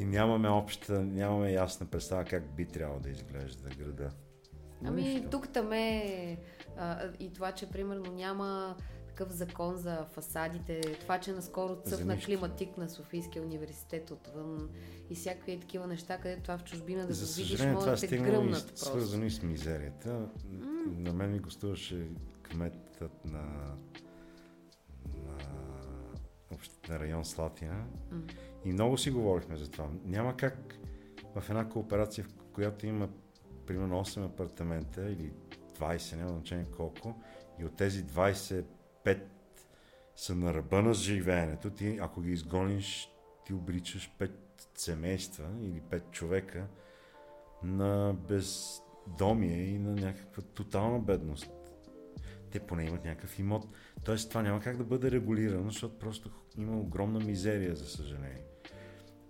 [0.00, 4.10] И нямаме обща, нямаме ясна представа как би трябвало да изглежда града.
[4.84, 6.38] Ами тук там е
[6.76, 8.76] а, и това, че примерно няма
[9.12, 14.70] такъв закон за фасадите, това, че наскоро цъфна климатик на Софийския университет отвън
[15.10, 18.18] и всякакви такива неща, където това в чужбина да за го видиш, може да те
[18.18, 18.84] гръмнат просто.
[18.84, 20.08] свързано и с мизерията.
[20.08, 20.98] Mm.
[20.98, 22.08] На мен ми гостуваше
[22.42, 23.74] кметът на
[26.88, 27.84] на район Слатина.
[28.12, 28.32] Mm.
[28.64, 29.88] И много си говорихме за това.
[30.04, 30.78] Няма как
[31.34, 33.08] в една кооперация, в която има
[33.66, 35.32] примерно 8 апартамента или
[35.78, 37.22] 20, няма значение колко,
[37.60, 38.04] и от тези
[39.06, 39.22] 25
[40.16, 41.70] са на ръба на живеенето.
[41.70, 43.10] Ти, ако ги изгониш,
[43.46, 46.66] ти обричаш пет семейства или пет човека
[47.62, 51.50] на бездомие и на някаква тотална бедност.
[52.50, 53.66] Те поне имат някакъв имот.
[54.04, 58.44] Тоест това няма как да бъде регулирано, защото просто има огромна мизерия, за съжаление.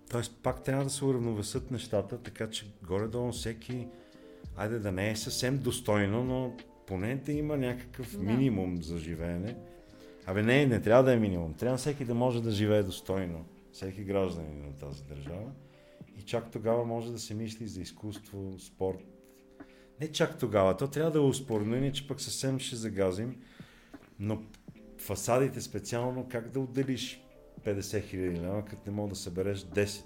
[0.09, 3.87] Тоест пак трябва да се уравновесат нещата, така че горе-долу всеки,
[4.55, 6.57] айде да не е съвсем достойно, но
[6.87, 8.23] поне да има някакъв да.
[8.23, 9.55] минимум за живеене.
[10.25, 11.53] Абе не, не трябва да е минимум.
[11.53, 13.45] Трябва всеки да може да живее достойно.
[13.71, 15.51] Всеки гражданин на тази държава.
[16.19, 18.99] И чак тогава може да се мисли за изкуство, спорт.
[20.01, 20.77] Не чак тогава.
[20.77, 23.41] То трябва да е успорно, иначе пък съвсем ще загазим.
[24.19, 24.43] Но
[24.97, 27.23] фасадите специално, как да отделиш
[27.65, 30.05] 50 хиляди лева, като не мога да събереш 10.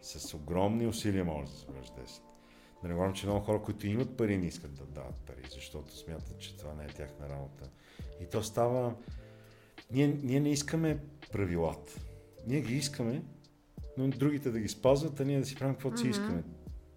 [0.00, 2.25] С огромни усилия може да събереш 10.
[2.86, 5.96] Да не говорим, че много хора, които имат пари, не искат да дават пари, защото
[5.98, 7.70] смятат, че това не е тяхна работа.
[8.20, 8.94] И то става...
[9.90, 10.98] Ние, ние не искаме
[11.32, 12.00] правилата.
[12.46, 13.22] Ние ги искаме,
[13.98, 16.02] но другите да ги спазват, а ние да си правим каквото mm-hmm.
[16.02, 16.42] си искаме.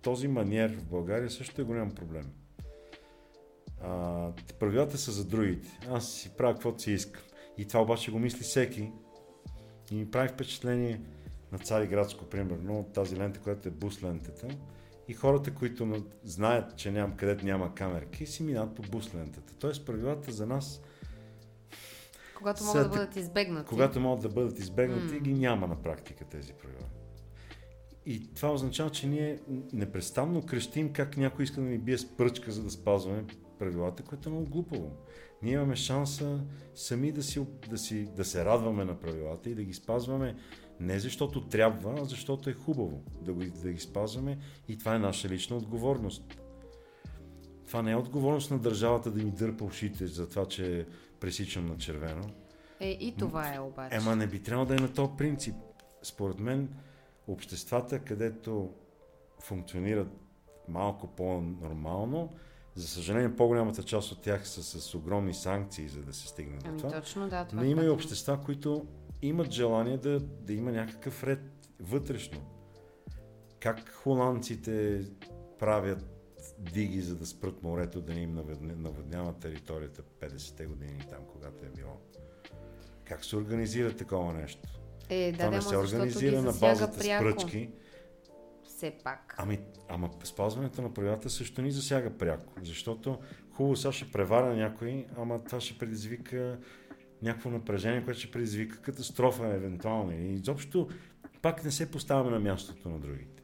[0.01, 2.31] Този маниер в България също е голям проблем.
[3.81, 5.79] А, правилата са за другите.
[5.89, 7.23] Аз си правя каквото си искам.
[7.57, 8.91] И това обаче го мисли всеки.
[9.91, 11.01] И ми прави впечатление
[11.51, 14.47] на Цариградско, примерно, тази лента, която е бус лентата.
[15.09, 19.53] И хората, които знаят, че ням, където няма камерки, си минават по бус лентата.
[19.59, 20.81] Тоест правилата за нас
[22.39, 23.69] когато могат да бъдат избегнати.
[23.69, 25.21] Когато могат да бъдат избегнати, mm.
[25.21, 26.83] ги няма на практика тези правила.
[28.09, 29.39] И това означава, че ние
[29.73, 33.25] непрестанно крещим как някой иска да ни бие с пръчка, за да спазваме
[33.59, 34.91] правилата, което е много глупаво.
[35.41, 36.39] Ние имаме шанса
[36.75, 40.35] сами да, си, да, си, да се радваме на правилата и да ги спазваме
[40.79, 44.37] не защото трябва, а защото е хубаво да, го, да ги спазваме
[44.67, 46.41] и това е наша лична отговорност.
[47.67, 50.85] Това не е отговорност на държавата да ми дърпа ушите за това, че
[51.19, 52.29] пресичам на червено.
[52.79, 53.95] Е, и това е обаче.
[53.95, 55.55] Ема не би трябвало да е на този принцип.
[56.03, 56.69] Според мен,
[57.31, 58.73] обществата, където
[59.39, 60.07] функционират
[60.67, 62.29] малко по-нормално,
[62.75, 66.77] за съжаление, по-голямата част от тях са с огромни санкции, за да се стигне ами,
[66.77, 67.01] до това.
[67.01, 67.45] Точно, да.
[67.45, 68.85] Това Но има и общества, които
[69.21, 72.39] имат желание да, да има някакъв ред вътрешно.
[73.59, 75.05] Как холандците
[75.59, 76.05] правят
[76.59, 78.43] диги, за да спрат морето, да не им
[78.77, 81.97] наводнява територията 50-те години там, когато е било.
[83.03, 84.78] Как се организира такова нещо?
[85.09, 87.39] Е, да, Това не се организира на базата пряко.
[87.39, 87.69] спръчки.
[88.63, 89.35] Все пак.
[89.37, 93.19] Ами, ама спазването на правилата също ни засяга пряко, защото
[93.51, 96.59] хубаво сега ще преваря някой, ама това ще предизвика
[97.21, 100.11] някакво напрежение, което ще предизвика катастрофа евентуално.
[100.11, 100.87] И изобщо
[101.41, 103.43] пак не се поставяме на мястото на другите.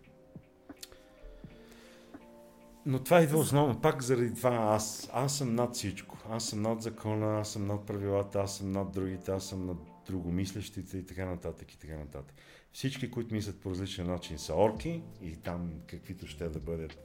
[2.86, 5.10] Но това идва основно, пак заради това аз.
[5.14, 6.18] Аз съм над всичко.
[6.30, 9.78] Аз съм над закона, аз съм над правилата, аз съм над другите, аз съм над
[10.06, 12.36] другомислещите и така нататък и така нататък.
[12.72, 16.98] Всички, които мислят по различен начин са орки и там каквито ще да бъдат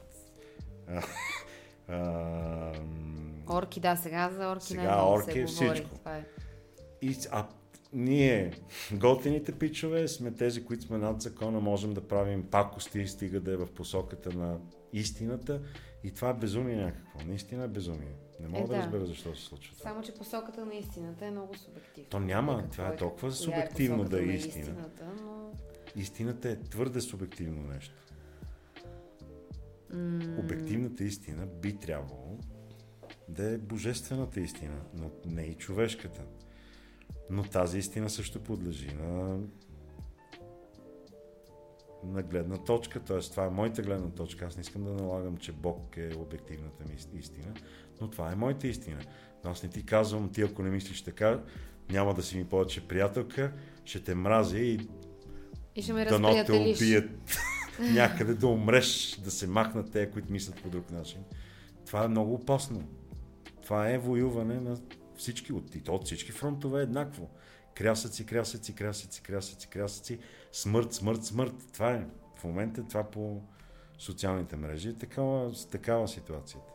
[3.49, 5.99] орки, да, сега за орки сега не орки се е всичко.
[5.99, 6.25] Това е.
[7.03, 7.47] И, а
[7.93, 8.53] ние,
[8.93, 13.57] готените пичове, сме тези, които сме над закона, можем да правим пакости, стига да е
[13.57, 14.59] в посоката на
[14.93, 15.61] истината.
[16.05, 17.27] И това е безумие някакво.
[17.27, 18.15] Наистина е безумие.
[18.41, 18.75] Не мога е, да.
[18.75, 19.91] да разбера защо се случва това.
[19.91, 22.11] Само, че посоката на истината е много субективна.
[22.11, 22.69] То няма.
[22.73, 24.63] Това е, е толкова е субективно е да е истина.
[24.63, 25.53] Истината, но...
[25.97, 27.95] истината е твърде субективно нещо.
[29.95, 30.41] Mm.
[30.41, 32.39] Обективната истина би трябвало
[33.29, 36.23] да е божествената истина, но не и човешката.
[37.31, 39.39] Но тази истина също подлежи на,
[42.05, 43.21] на гледна точка, т.е.
[43.21, 44.45] това е моята гледна точка.
[44.45, 47.55] Аз не искам да налагам, че Бог е обективната ми истина,
[48.01, 49.01] но това е моята истина.
[49.45, 51.41] Но аз не ти казвам, ти ако не мислиш така,
[51.91, 53.53] няма да си ми повече приятелка,
[53.85, 54.89] ще те мразя и,
[55.77, 57.11] и ще ме дано те убият
[57.81, 61.21] някъде да умреш, да се махнат те, които мислят по друг начин.
[61.87, 62.89] Това е много опасно.
[63.63, 64.79] Това е воюване на
[65.17, 67.31] всички, от, от всички фронтове е еднакво.
[67.75, 70.19] Крясъци, крясъци, крясъци, крясъци, крясъци,
[70.53, 71.55] смърт, смърт, смърт.
[71.73, 72.07] Това е.
[72.37, 73.43] В момента това по
[73.99, 76.70] социалните мрежи е такава, такава ситуацията.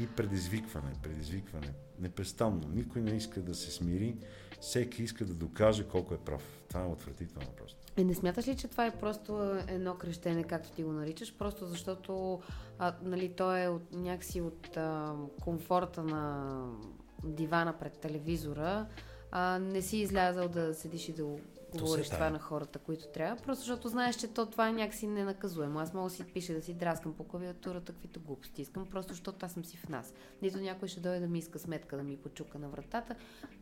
[0.00, 1.72] И предизвикване, предизвикване.
[1.98, 2.68] Непрестанно.
[2.68, 4.16] Никой не иска да се смири.
[4.60, 6.42] Всеки иска да докаже колко е прав.
[6.68, 7.78] Това е отвратително просто.
[7.96, 11.66] И не смяташ ли, че това е просто едно крещене, както ти го наричаш, просто
[11.66, 12.40] защото
[12.78, 16.62] а, нали, то е от, някакси от а, комфорта на
[17.24, 18.86] дивана пред телевизора,
[19.30, 21.24] а, не си излязал да седиш и да
[21.84, 25.78] говориш това на хората, които трябва, просто защото знаеш, че то това е някакси ненаказуемо.
[25.80, 29.46] Аз мога да си пиша да си драскам по клавиатурата, каквито глупости искам, просто защото
[29.46, 30.14] аз съм си в нас.
[30.42, 33.14] Нито някой ще дойде да ми иска сметка да ми почука на вратата,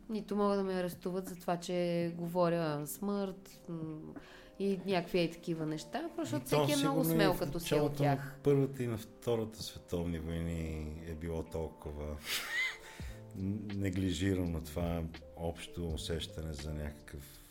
[0.09, 3.61] нито мога да ме арестуват за това, че говоря смърт
[4.59, 8.35] и някакви е такива неща, защото всеки е много смел като си от тях.
[8.43, 12.17] Първата и на Втората световни войни е било толкова
[13.75, 15.03] неглижирано това
[15.37, 17.44] общо усещане за някакъв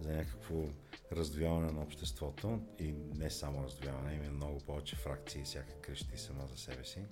[0.00, 0.64] за някакво
[1.12, 6.56] раздвояване на обществото и не само раздвояване, има много повече фракции, всяка кръщи сама за
[6.56, 7.04] себе си.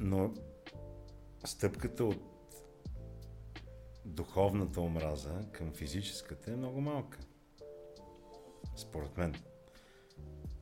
[0.00, 0.34] Но
[1.44, 2.22] стъпката от
[4.04, 7.18] духовната омраза към физическата е много малка.
[8.76, 9.34] Според мен.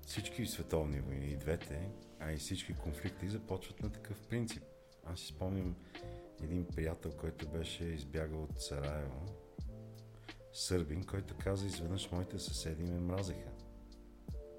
[0.06, 1.90] Всички световни войни, и двете,
[2.20, 4.62] а и всички конфликти започват на такъв принцип.
[5.04, 5.76] Аз си спомням
[6.42, 9.43] един приятел, който беше избягал от Сараево,
[10.54, 13.50] сърбин, който каза изведнъж моите съседи ме мразеха.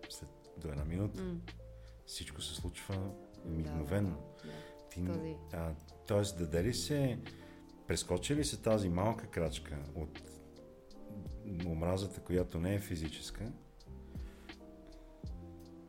[0.09, 1.21] След до една минута.
[1.21, 1.51] Mm.
[2.05, 3.11] Всичко се случва
[3.45, 4.35] мигновенно.
[4.43, 4.55] Да, да.
[4.89, 5.35] Ти, Този...
[5.53, 5.73] а,
[6.07, 7.19] тоест, да дали се
[7.87, 10.21] прескочи ли се тази малка крачка от
[11.65, 13.51] омразата, която не е физическа,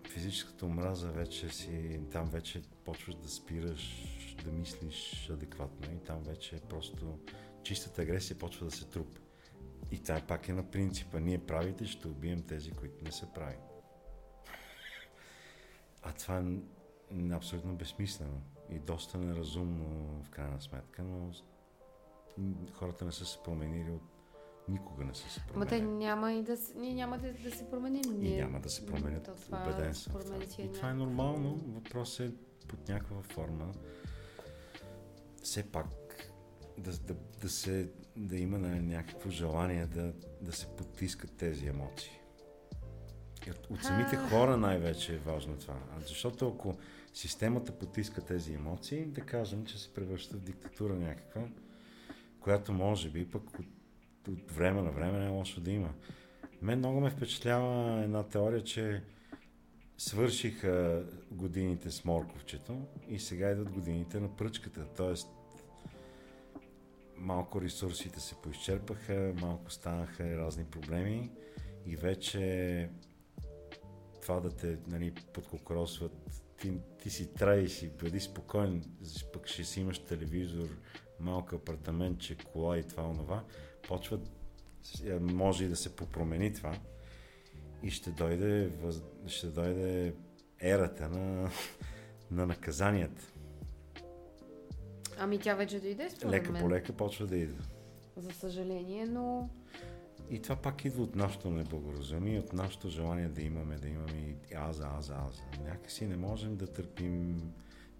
[0.08, 4.04] физическата омраза вече си, там вече почваш да спираш
[4.44, 7.18] да мислиш адекватно и там вече просто
[7.62, 9.20] чистата агресия почва да се трупа.
[9.90, 11.20] И това пак е на принципа.
[11.20, 13.56] Ние правите ще убием тези, които не са прави.
[16.02, 19.84] А това е абсолютно безсмислено и доста неразумно
[20.22, 21.30] в крайна сметка, но
[22.72, 24.02] хората не са се променили от
[24.68, 25.58] никога не са се променили.
[25.58, 28.18] Ма те няма и да, ние няма да, да се променим.
[28.18, 28.36] Ние...
[28.38, 30.12] И няма да се променят, това, убеден съм.
[30.12, 30.36] Това.
[30.58, 31.56] И това е нормално.
[31.66, 32.32] Въпрос е
[32.68, 33.72] под някаква форма
[35.42, 35.86] все пак
[36.78, 42.10] да, да, да, се, да има на някакво желание да, да се потискат тези емоции.
[43.50, 45.78] От, от самите хора най-вече е важно това.
[46.06, 46.76] Защото ако
[47.14, 51.42] системата потиска тези емоции, да кажем, че се превръща в диктатура някаква,
[52.40, 53.66] която може би пък от,
[54.28, 55.94] от време на време не е лошо да има.
[56.62, 59.02] Мен много ме впечатлява една теория, че
[59.98, 64.86] свършиха годините с морковчето и сега идват годините на пръчката.
[64.96, 65.28] Тоест,
[67.18, 71.30] малко ресурсите се поизчерпаха, малко станаха разни проблеми
[71.86, 72.88] и вече
[74.22, 78.84] това да те нали, подкокросват, ти, ти си трай си, бъди спокоен,
[79.32, 80.68] пък ще си имаш телевизор,
[81.20, 83.44] малко апартаментче, кола и това, онова,
[83.88, 84.20] почва,
[85.04, 86.78] е, може и да се попромени това
[87.82, 88.70] и ще дойде,
[89.26, 90.14] ще дойде
[90.60, 91.50] ерата на,
[92.30, 93.22] на наказанията.
[95.18, 97.64] Ами тя вече дойде, според Лека по лека почва да идва.
[98.16, 99.48] За съжаление, но...
[100.30, 104.54] И това пак идва от нашето неблагоразумие, от нашето желание да имаме, да имаме и
[104.54, 105.42] аза, аза, аза.
[105.64, 107.36] Някакси не можем да търпим,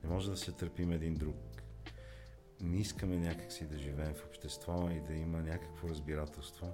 [0.04, 1.36] не може да се търпим един друг.
[2.60, 6.72] Не искаме някакси да живеем в общество и да има някакво разбирателство.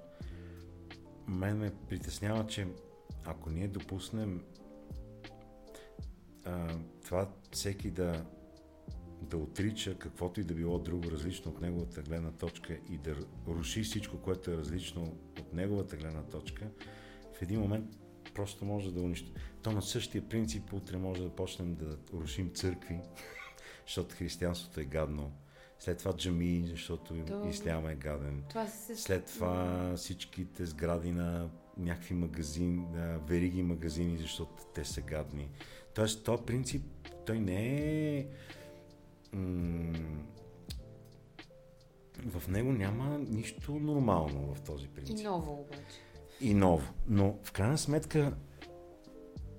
[1.27, 2.67] Мен ме притеснява, че
[3.25, 4.45] ако ние допуснем
[6.45, 6.69] а,
[7.05, 8.25] това всеки да
[9.23, 13.17] да отрича каквото и да било друго различно от неговата гледна точка и да
[13.49, 15.03] руши всичко, което е различно
[15.41, 16.69] от неговата гледна точка,
[17.39, 17.87] в един момент
[18.35, 19.33] просто може да унищи.
[19.63, 23.01] То на същия принцип утре може да почнем да рушим църкви,
[23.87, 25.33] защото християнството е гадно.
[25.79, 27.49] След това джами, защото То...
[27.49, 28.45] исляма е гаден.
[28.49, 28.97] Това се...
[28.97, 32.87] След това всичките сгради на някакви магазини,
[33.27, 35.49] вериги магазини, защото те са гадни.
[35.95, 36.83] Тоест, то принцип,
[37.27, 37.79] той не
[38.19, 38.27] е
[42.27, 45.19] в него няма нищо нормално в този принцип.
[45.19, 46.01] И ново обаче.
[46.41, 46.87] И ново.
[47.09, 48.37] Но в крайна сметка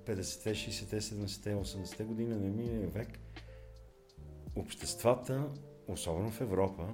[0.06, 3.20] 50-те, 60-те, 70-те, 80-те години на миналия век
[4.56, 5.50] обществата,
[5.88, 6.88] особено в Европа,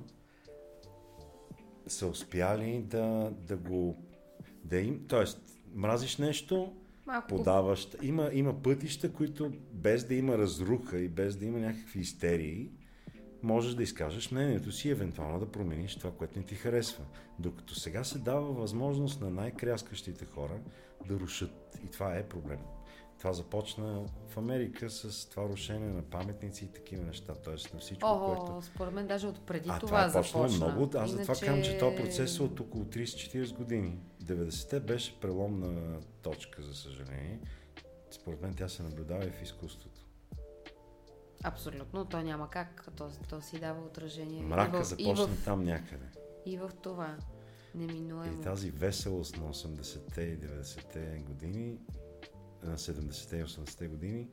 [1.87, 4.03] са успяли да, да го
[4.63, 5.23] да им, т.е.
[5.73, 6.73] мразиш нещо,
[7.09, 7.27] Малко.
[7.27, 7.87] подаваш.
[8.01, 12.69] Има, има пътища, които без да има разруха и без да има някакви истерии,
[13.43, 17.03] можеш да изкажеш мнението си и евентуално да промениш това, което не ти харесва.
[17.39, 20.59] Докато сега се дава възможност на най-кряскащите хора
[21.07, 21.79] да рушат.
[21.85, 22.59] И това е проблем.
[23.19, 27.33] Това започна в Америка с това рушение на паметници и такива неща.
[27.35, 28.61] Тоест на всичко, О, което...
[28.61, 30.67] според мен даже от преди а, това, това е започна.
[30.67, 30.89] много.
[30.97, 31.23] Аз Иначе...
[31.23, 33.99] затова казвам, че този процес е от около 30-40 години.
[34.23, 37.39] 90-те беше преломна точка, за съжаление.
[38.11, 40.01] Според мен тя се наблюдава и в изкуството.
[41.43, 42.87] Абсолютно, то няма как.
[42.97, 44.43] То, то си дава отражение.
[44.43, 46.05] Мрака и в, започна и в, там някъде.
[46.45, 47.17] И в това.
[47.75, 48.41] Неминуемо.
[48.41, 51.77] И тази веселост на 80-те и 90-те години,
[52.63, 54.27] на 70-те и 80-те години,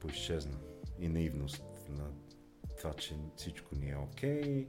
[0.00, 0.58] поизчезна.
[0.98, 2.10] И наивност на
[2.78, 4.66] това, че всичко ни е окей, okay,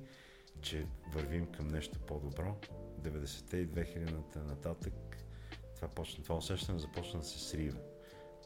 [0.61, 2.55] че вървим към нещо по-добро.
[3.01, 4.93] 90-те и 2000-та нататък
[5.75, 7.79] това, почна, това усещане започна да се срива.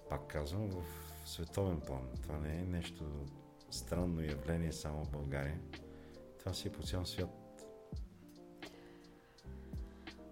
[0.10, 0.84] Пак казвам, в
[1.26, 2.10] световен план.
[2.22, 3.26] Това не е нещо
[3.70, 5.60] странно явление само в България.
[6.40, 7.30] Това си е по цял свят.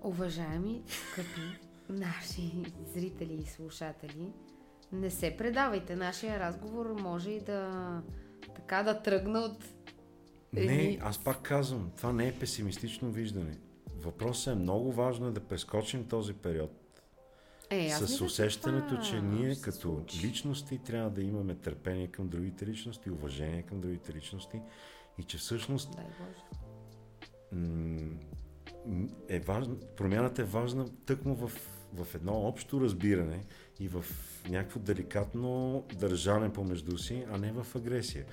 [0.02, 2.52] Уважаеми, скъпи наши
[2.94, 4.34] зрители и слушатели,
[4.92, 5.96] не се предавайте.
[5.96, 8.02] Нашия разговор може и да
[8.56, 9.66] така да тръгна от...
[10.54, 13.58] Не, аз пак казвам, това не е песимистично виждане.
[13.98, 16.72] Въпросът е много важно е да прескочим този период.
[17.70, 23.62] Е, с усещането, че ние като личности трябва да имаме търпение към другите личности, уважение
[23.62, 24.62] към другите личности
[25.18, 26.60] и че всъщност Дай Боже.
[29.28, 31.52] Е важно, промяната е важна тъкмо в,
[31.94, 33.44] в едно общо разбиране
[33.80, 34.06] и в
[34.50, 38.26] някакво деликатно държане помежду си, а не в агресия.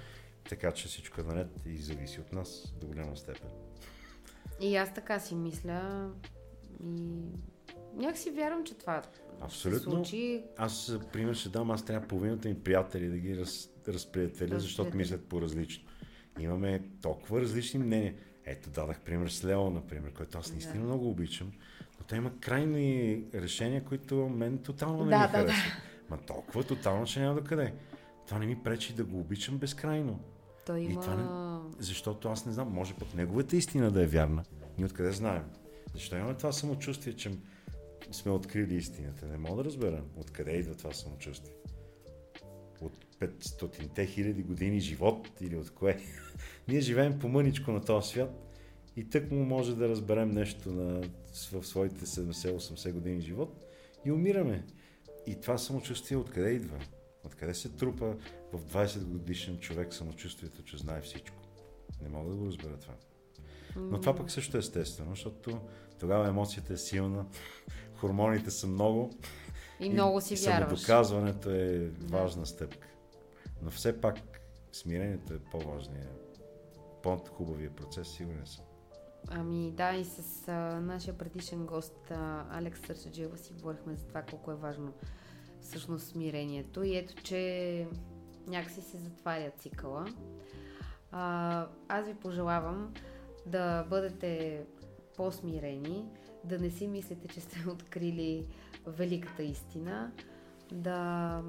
[0.49, 3.51] Така че всичко е наред и зависи от нас до голяма степен.
[4.61, 6.11] И аз така си мисля
[6.85, 7.13] и
[7.97, 9.03] някак си вярвам, че това
[9.41, 9.79] Абсолютно.
[9.79, 10.45] се случи.
[10.57, 15.29] Аз, пример, ще дам, аз трябва половината ми приятели да ги раз, разприятеля, защото мислят
[15.29, 15.89] по-различно.
[16.41, 18.15] Имаме толкова различни мнения.
[18.47, 20.85] Ето, дадах пример с Лео, например, който аз наистина да.
[20.85, 21.53] много обичам,
[22.01, 25.73] но той има крайни решения, които мен тотално не да, ми да, харесват.
[26.09, 26.17] Да.
[26.17, 27.75] Ма толкова тотално, че няма до къде.
[28.27, 30.21] Това не ми пречи да го обичам безкрайно.
[30.67, 30.93] Той има...
[30.93, 31.25] И това не...
[31.79, 34.45] Защото аз не знам, може пък неговата истина да е вярна.
[34.79, 35.45] Ние откъде знаем?
[35.95, 37.31] Защо имаме това самочувствие, че
[38.13, 39.27] сме открили истината?
[39.27, 41.55] Не мога да разбера откъде идва това самочувствие.
[42.81, 45.99] От 500-те хиляди години живот или от кое?
[46.69, 48.47] Ние живеем по мъничко на този свят
[48.97, 51.03] и тък му може да разберем нещо на,
[51.53, 53.65] в своите 70-80 години живот
[54.05, 54.65] и умираме.
[55.27, 56.79] И това самочувствие откъде идва?
[57.25, 58.17] Откъде се трупа
[58.53, 61.37] в 20 годишен човек самочувствието, че знае всичко?
[62.03, 62.95] Не мога да го разбера това.
[63.77, 65.61] Но това пък също е естествено, защото
[66.01, 67.27] тогава емоцията е силна,
[67.95, 69.11] хормоните са много.
[69.81, 70.81] И, много си вярваш.
[70.81, 72.89] Самодоказването е важна стъпка.
[73.63, 74.17] Но все пак
[74.73, 76.41] смирението е по-важният,
[77.03, 78.65] по-хубавия процес, сигурен съм.
[79.31, 84.23] Ами да, и с а, нашия предишен гост а, Алекс Сърчаджиева си говорихме за това
[84.23, 84.93] колко е важно
[85.61, 86.83] всъщност смирението.
[86.83, 87.87] И ето, че
[88.47, 90.07] някакси се затваря цикъла.
[91.13, 92.95] А, аз ви пожелавам
[93.47, 94.63] да бъдете
[95.17, 96.05] по-смирени,
[96.45, 98.47] да не си мислите, че сте открили
[98.87, 100.13] великата истина,
[100.73, 101.43] да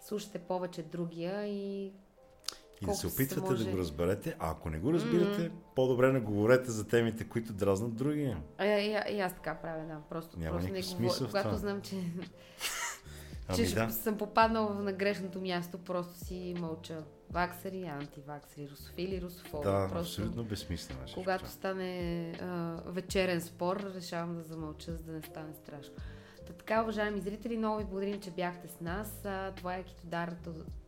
[0.00, 1.92] слушате повече другия и
[2.82, 3.64] и да се опитвате може...
[3.64, 5.74] да го разберете, а ако не го разбирате, mm-hmm.
[5.74, 8.42] по-добре не говорете за темите, които дразнат другия.
[8.58, 10.00] А, и, и, аз така правя, да.
[10.10, 11.18] Просто, Няма просто не говоря.
[11.18, 11.58] Когато това.
[11.58, 11.96] знам, че,
[13.48, 13.90] ами че да.
[13.90, 17.04] съм попаднал на грешното място, просто си мълча.
[17.30, 19.64] Ваксари, антиваксари, русофили, русофоби.
[19.64, 21.00] Да, просто, абсолютно безсмислено.
[21.08, 25.94] Е когато стане а, вечерен спор, решавам да замълча, за да не стане страшно.
[26.46, 29.22] Та така, уважаеми зрители, много ви благодарим, че бяхте с нас.
[29.56, 30.32] Това е Китодар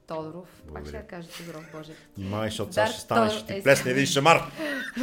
[0.06, 0.62] Тодоров.
[0.64, 0.82] Благодаря.
[0.82, 1.92] Пак ще я кажа Тодоров, Боже.
[2.18, 4.42] Май, защото сега ще станеш, ще ти е, плесне един шамар.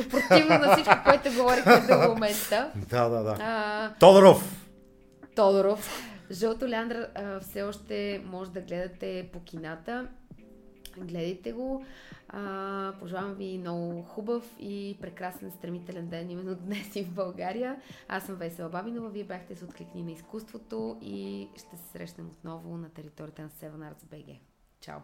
[0.10, 2.72] Противно на всичко, което говорихме до момента.
[2.76, 3.38] Да, да, да.
[3.40, 4.68] А, Тодоров!
[5.36, 6.10] Тодоров.
[6.32, 7.08] Жълто Ляндра
[7.42, 10.08] все още може да гледате по кината.
[10.98, 11.86] Гледайте го.
[12.36, 17.82] А, пожелавам ви много хубав и прекрасен стремителен ден именно днес и в България.
[18.08, 22.78] Аз съм Весела Бабинова, вие бяхте с Откликни на изкуството и ще се срещнем отново
[22.78, 24.40] на територията на Seven Arts BG.
[24.86, 25.00] Ciao.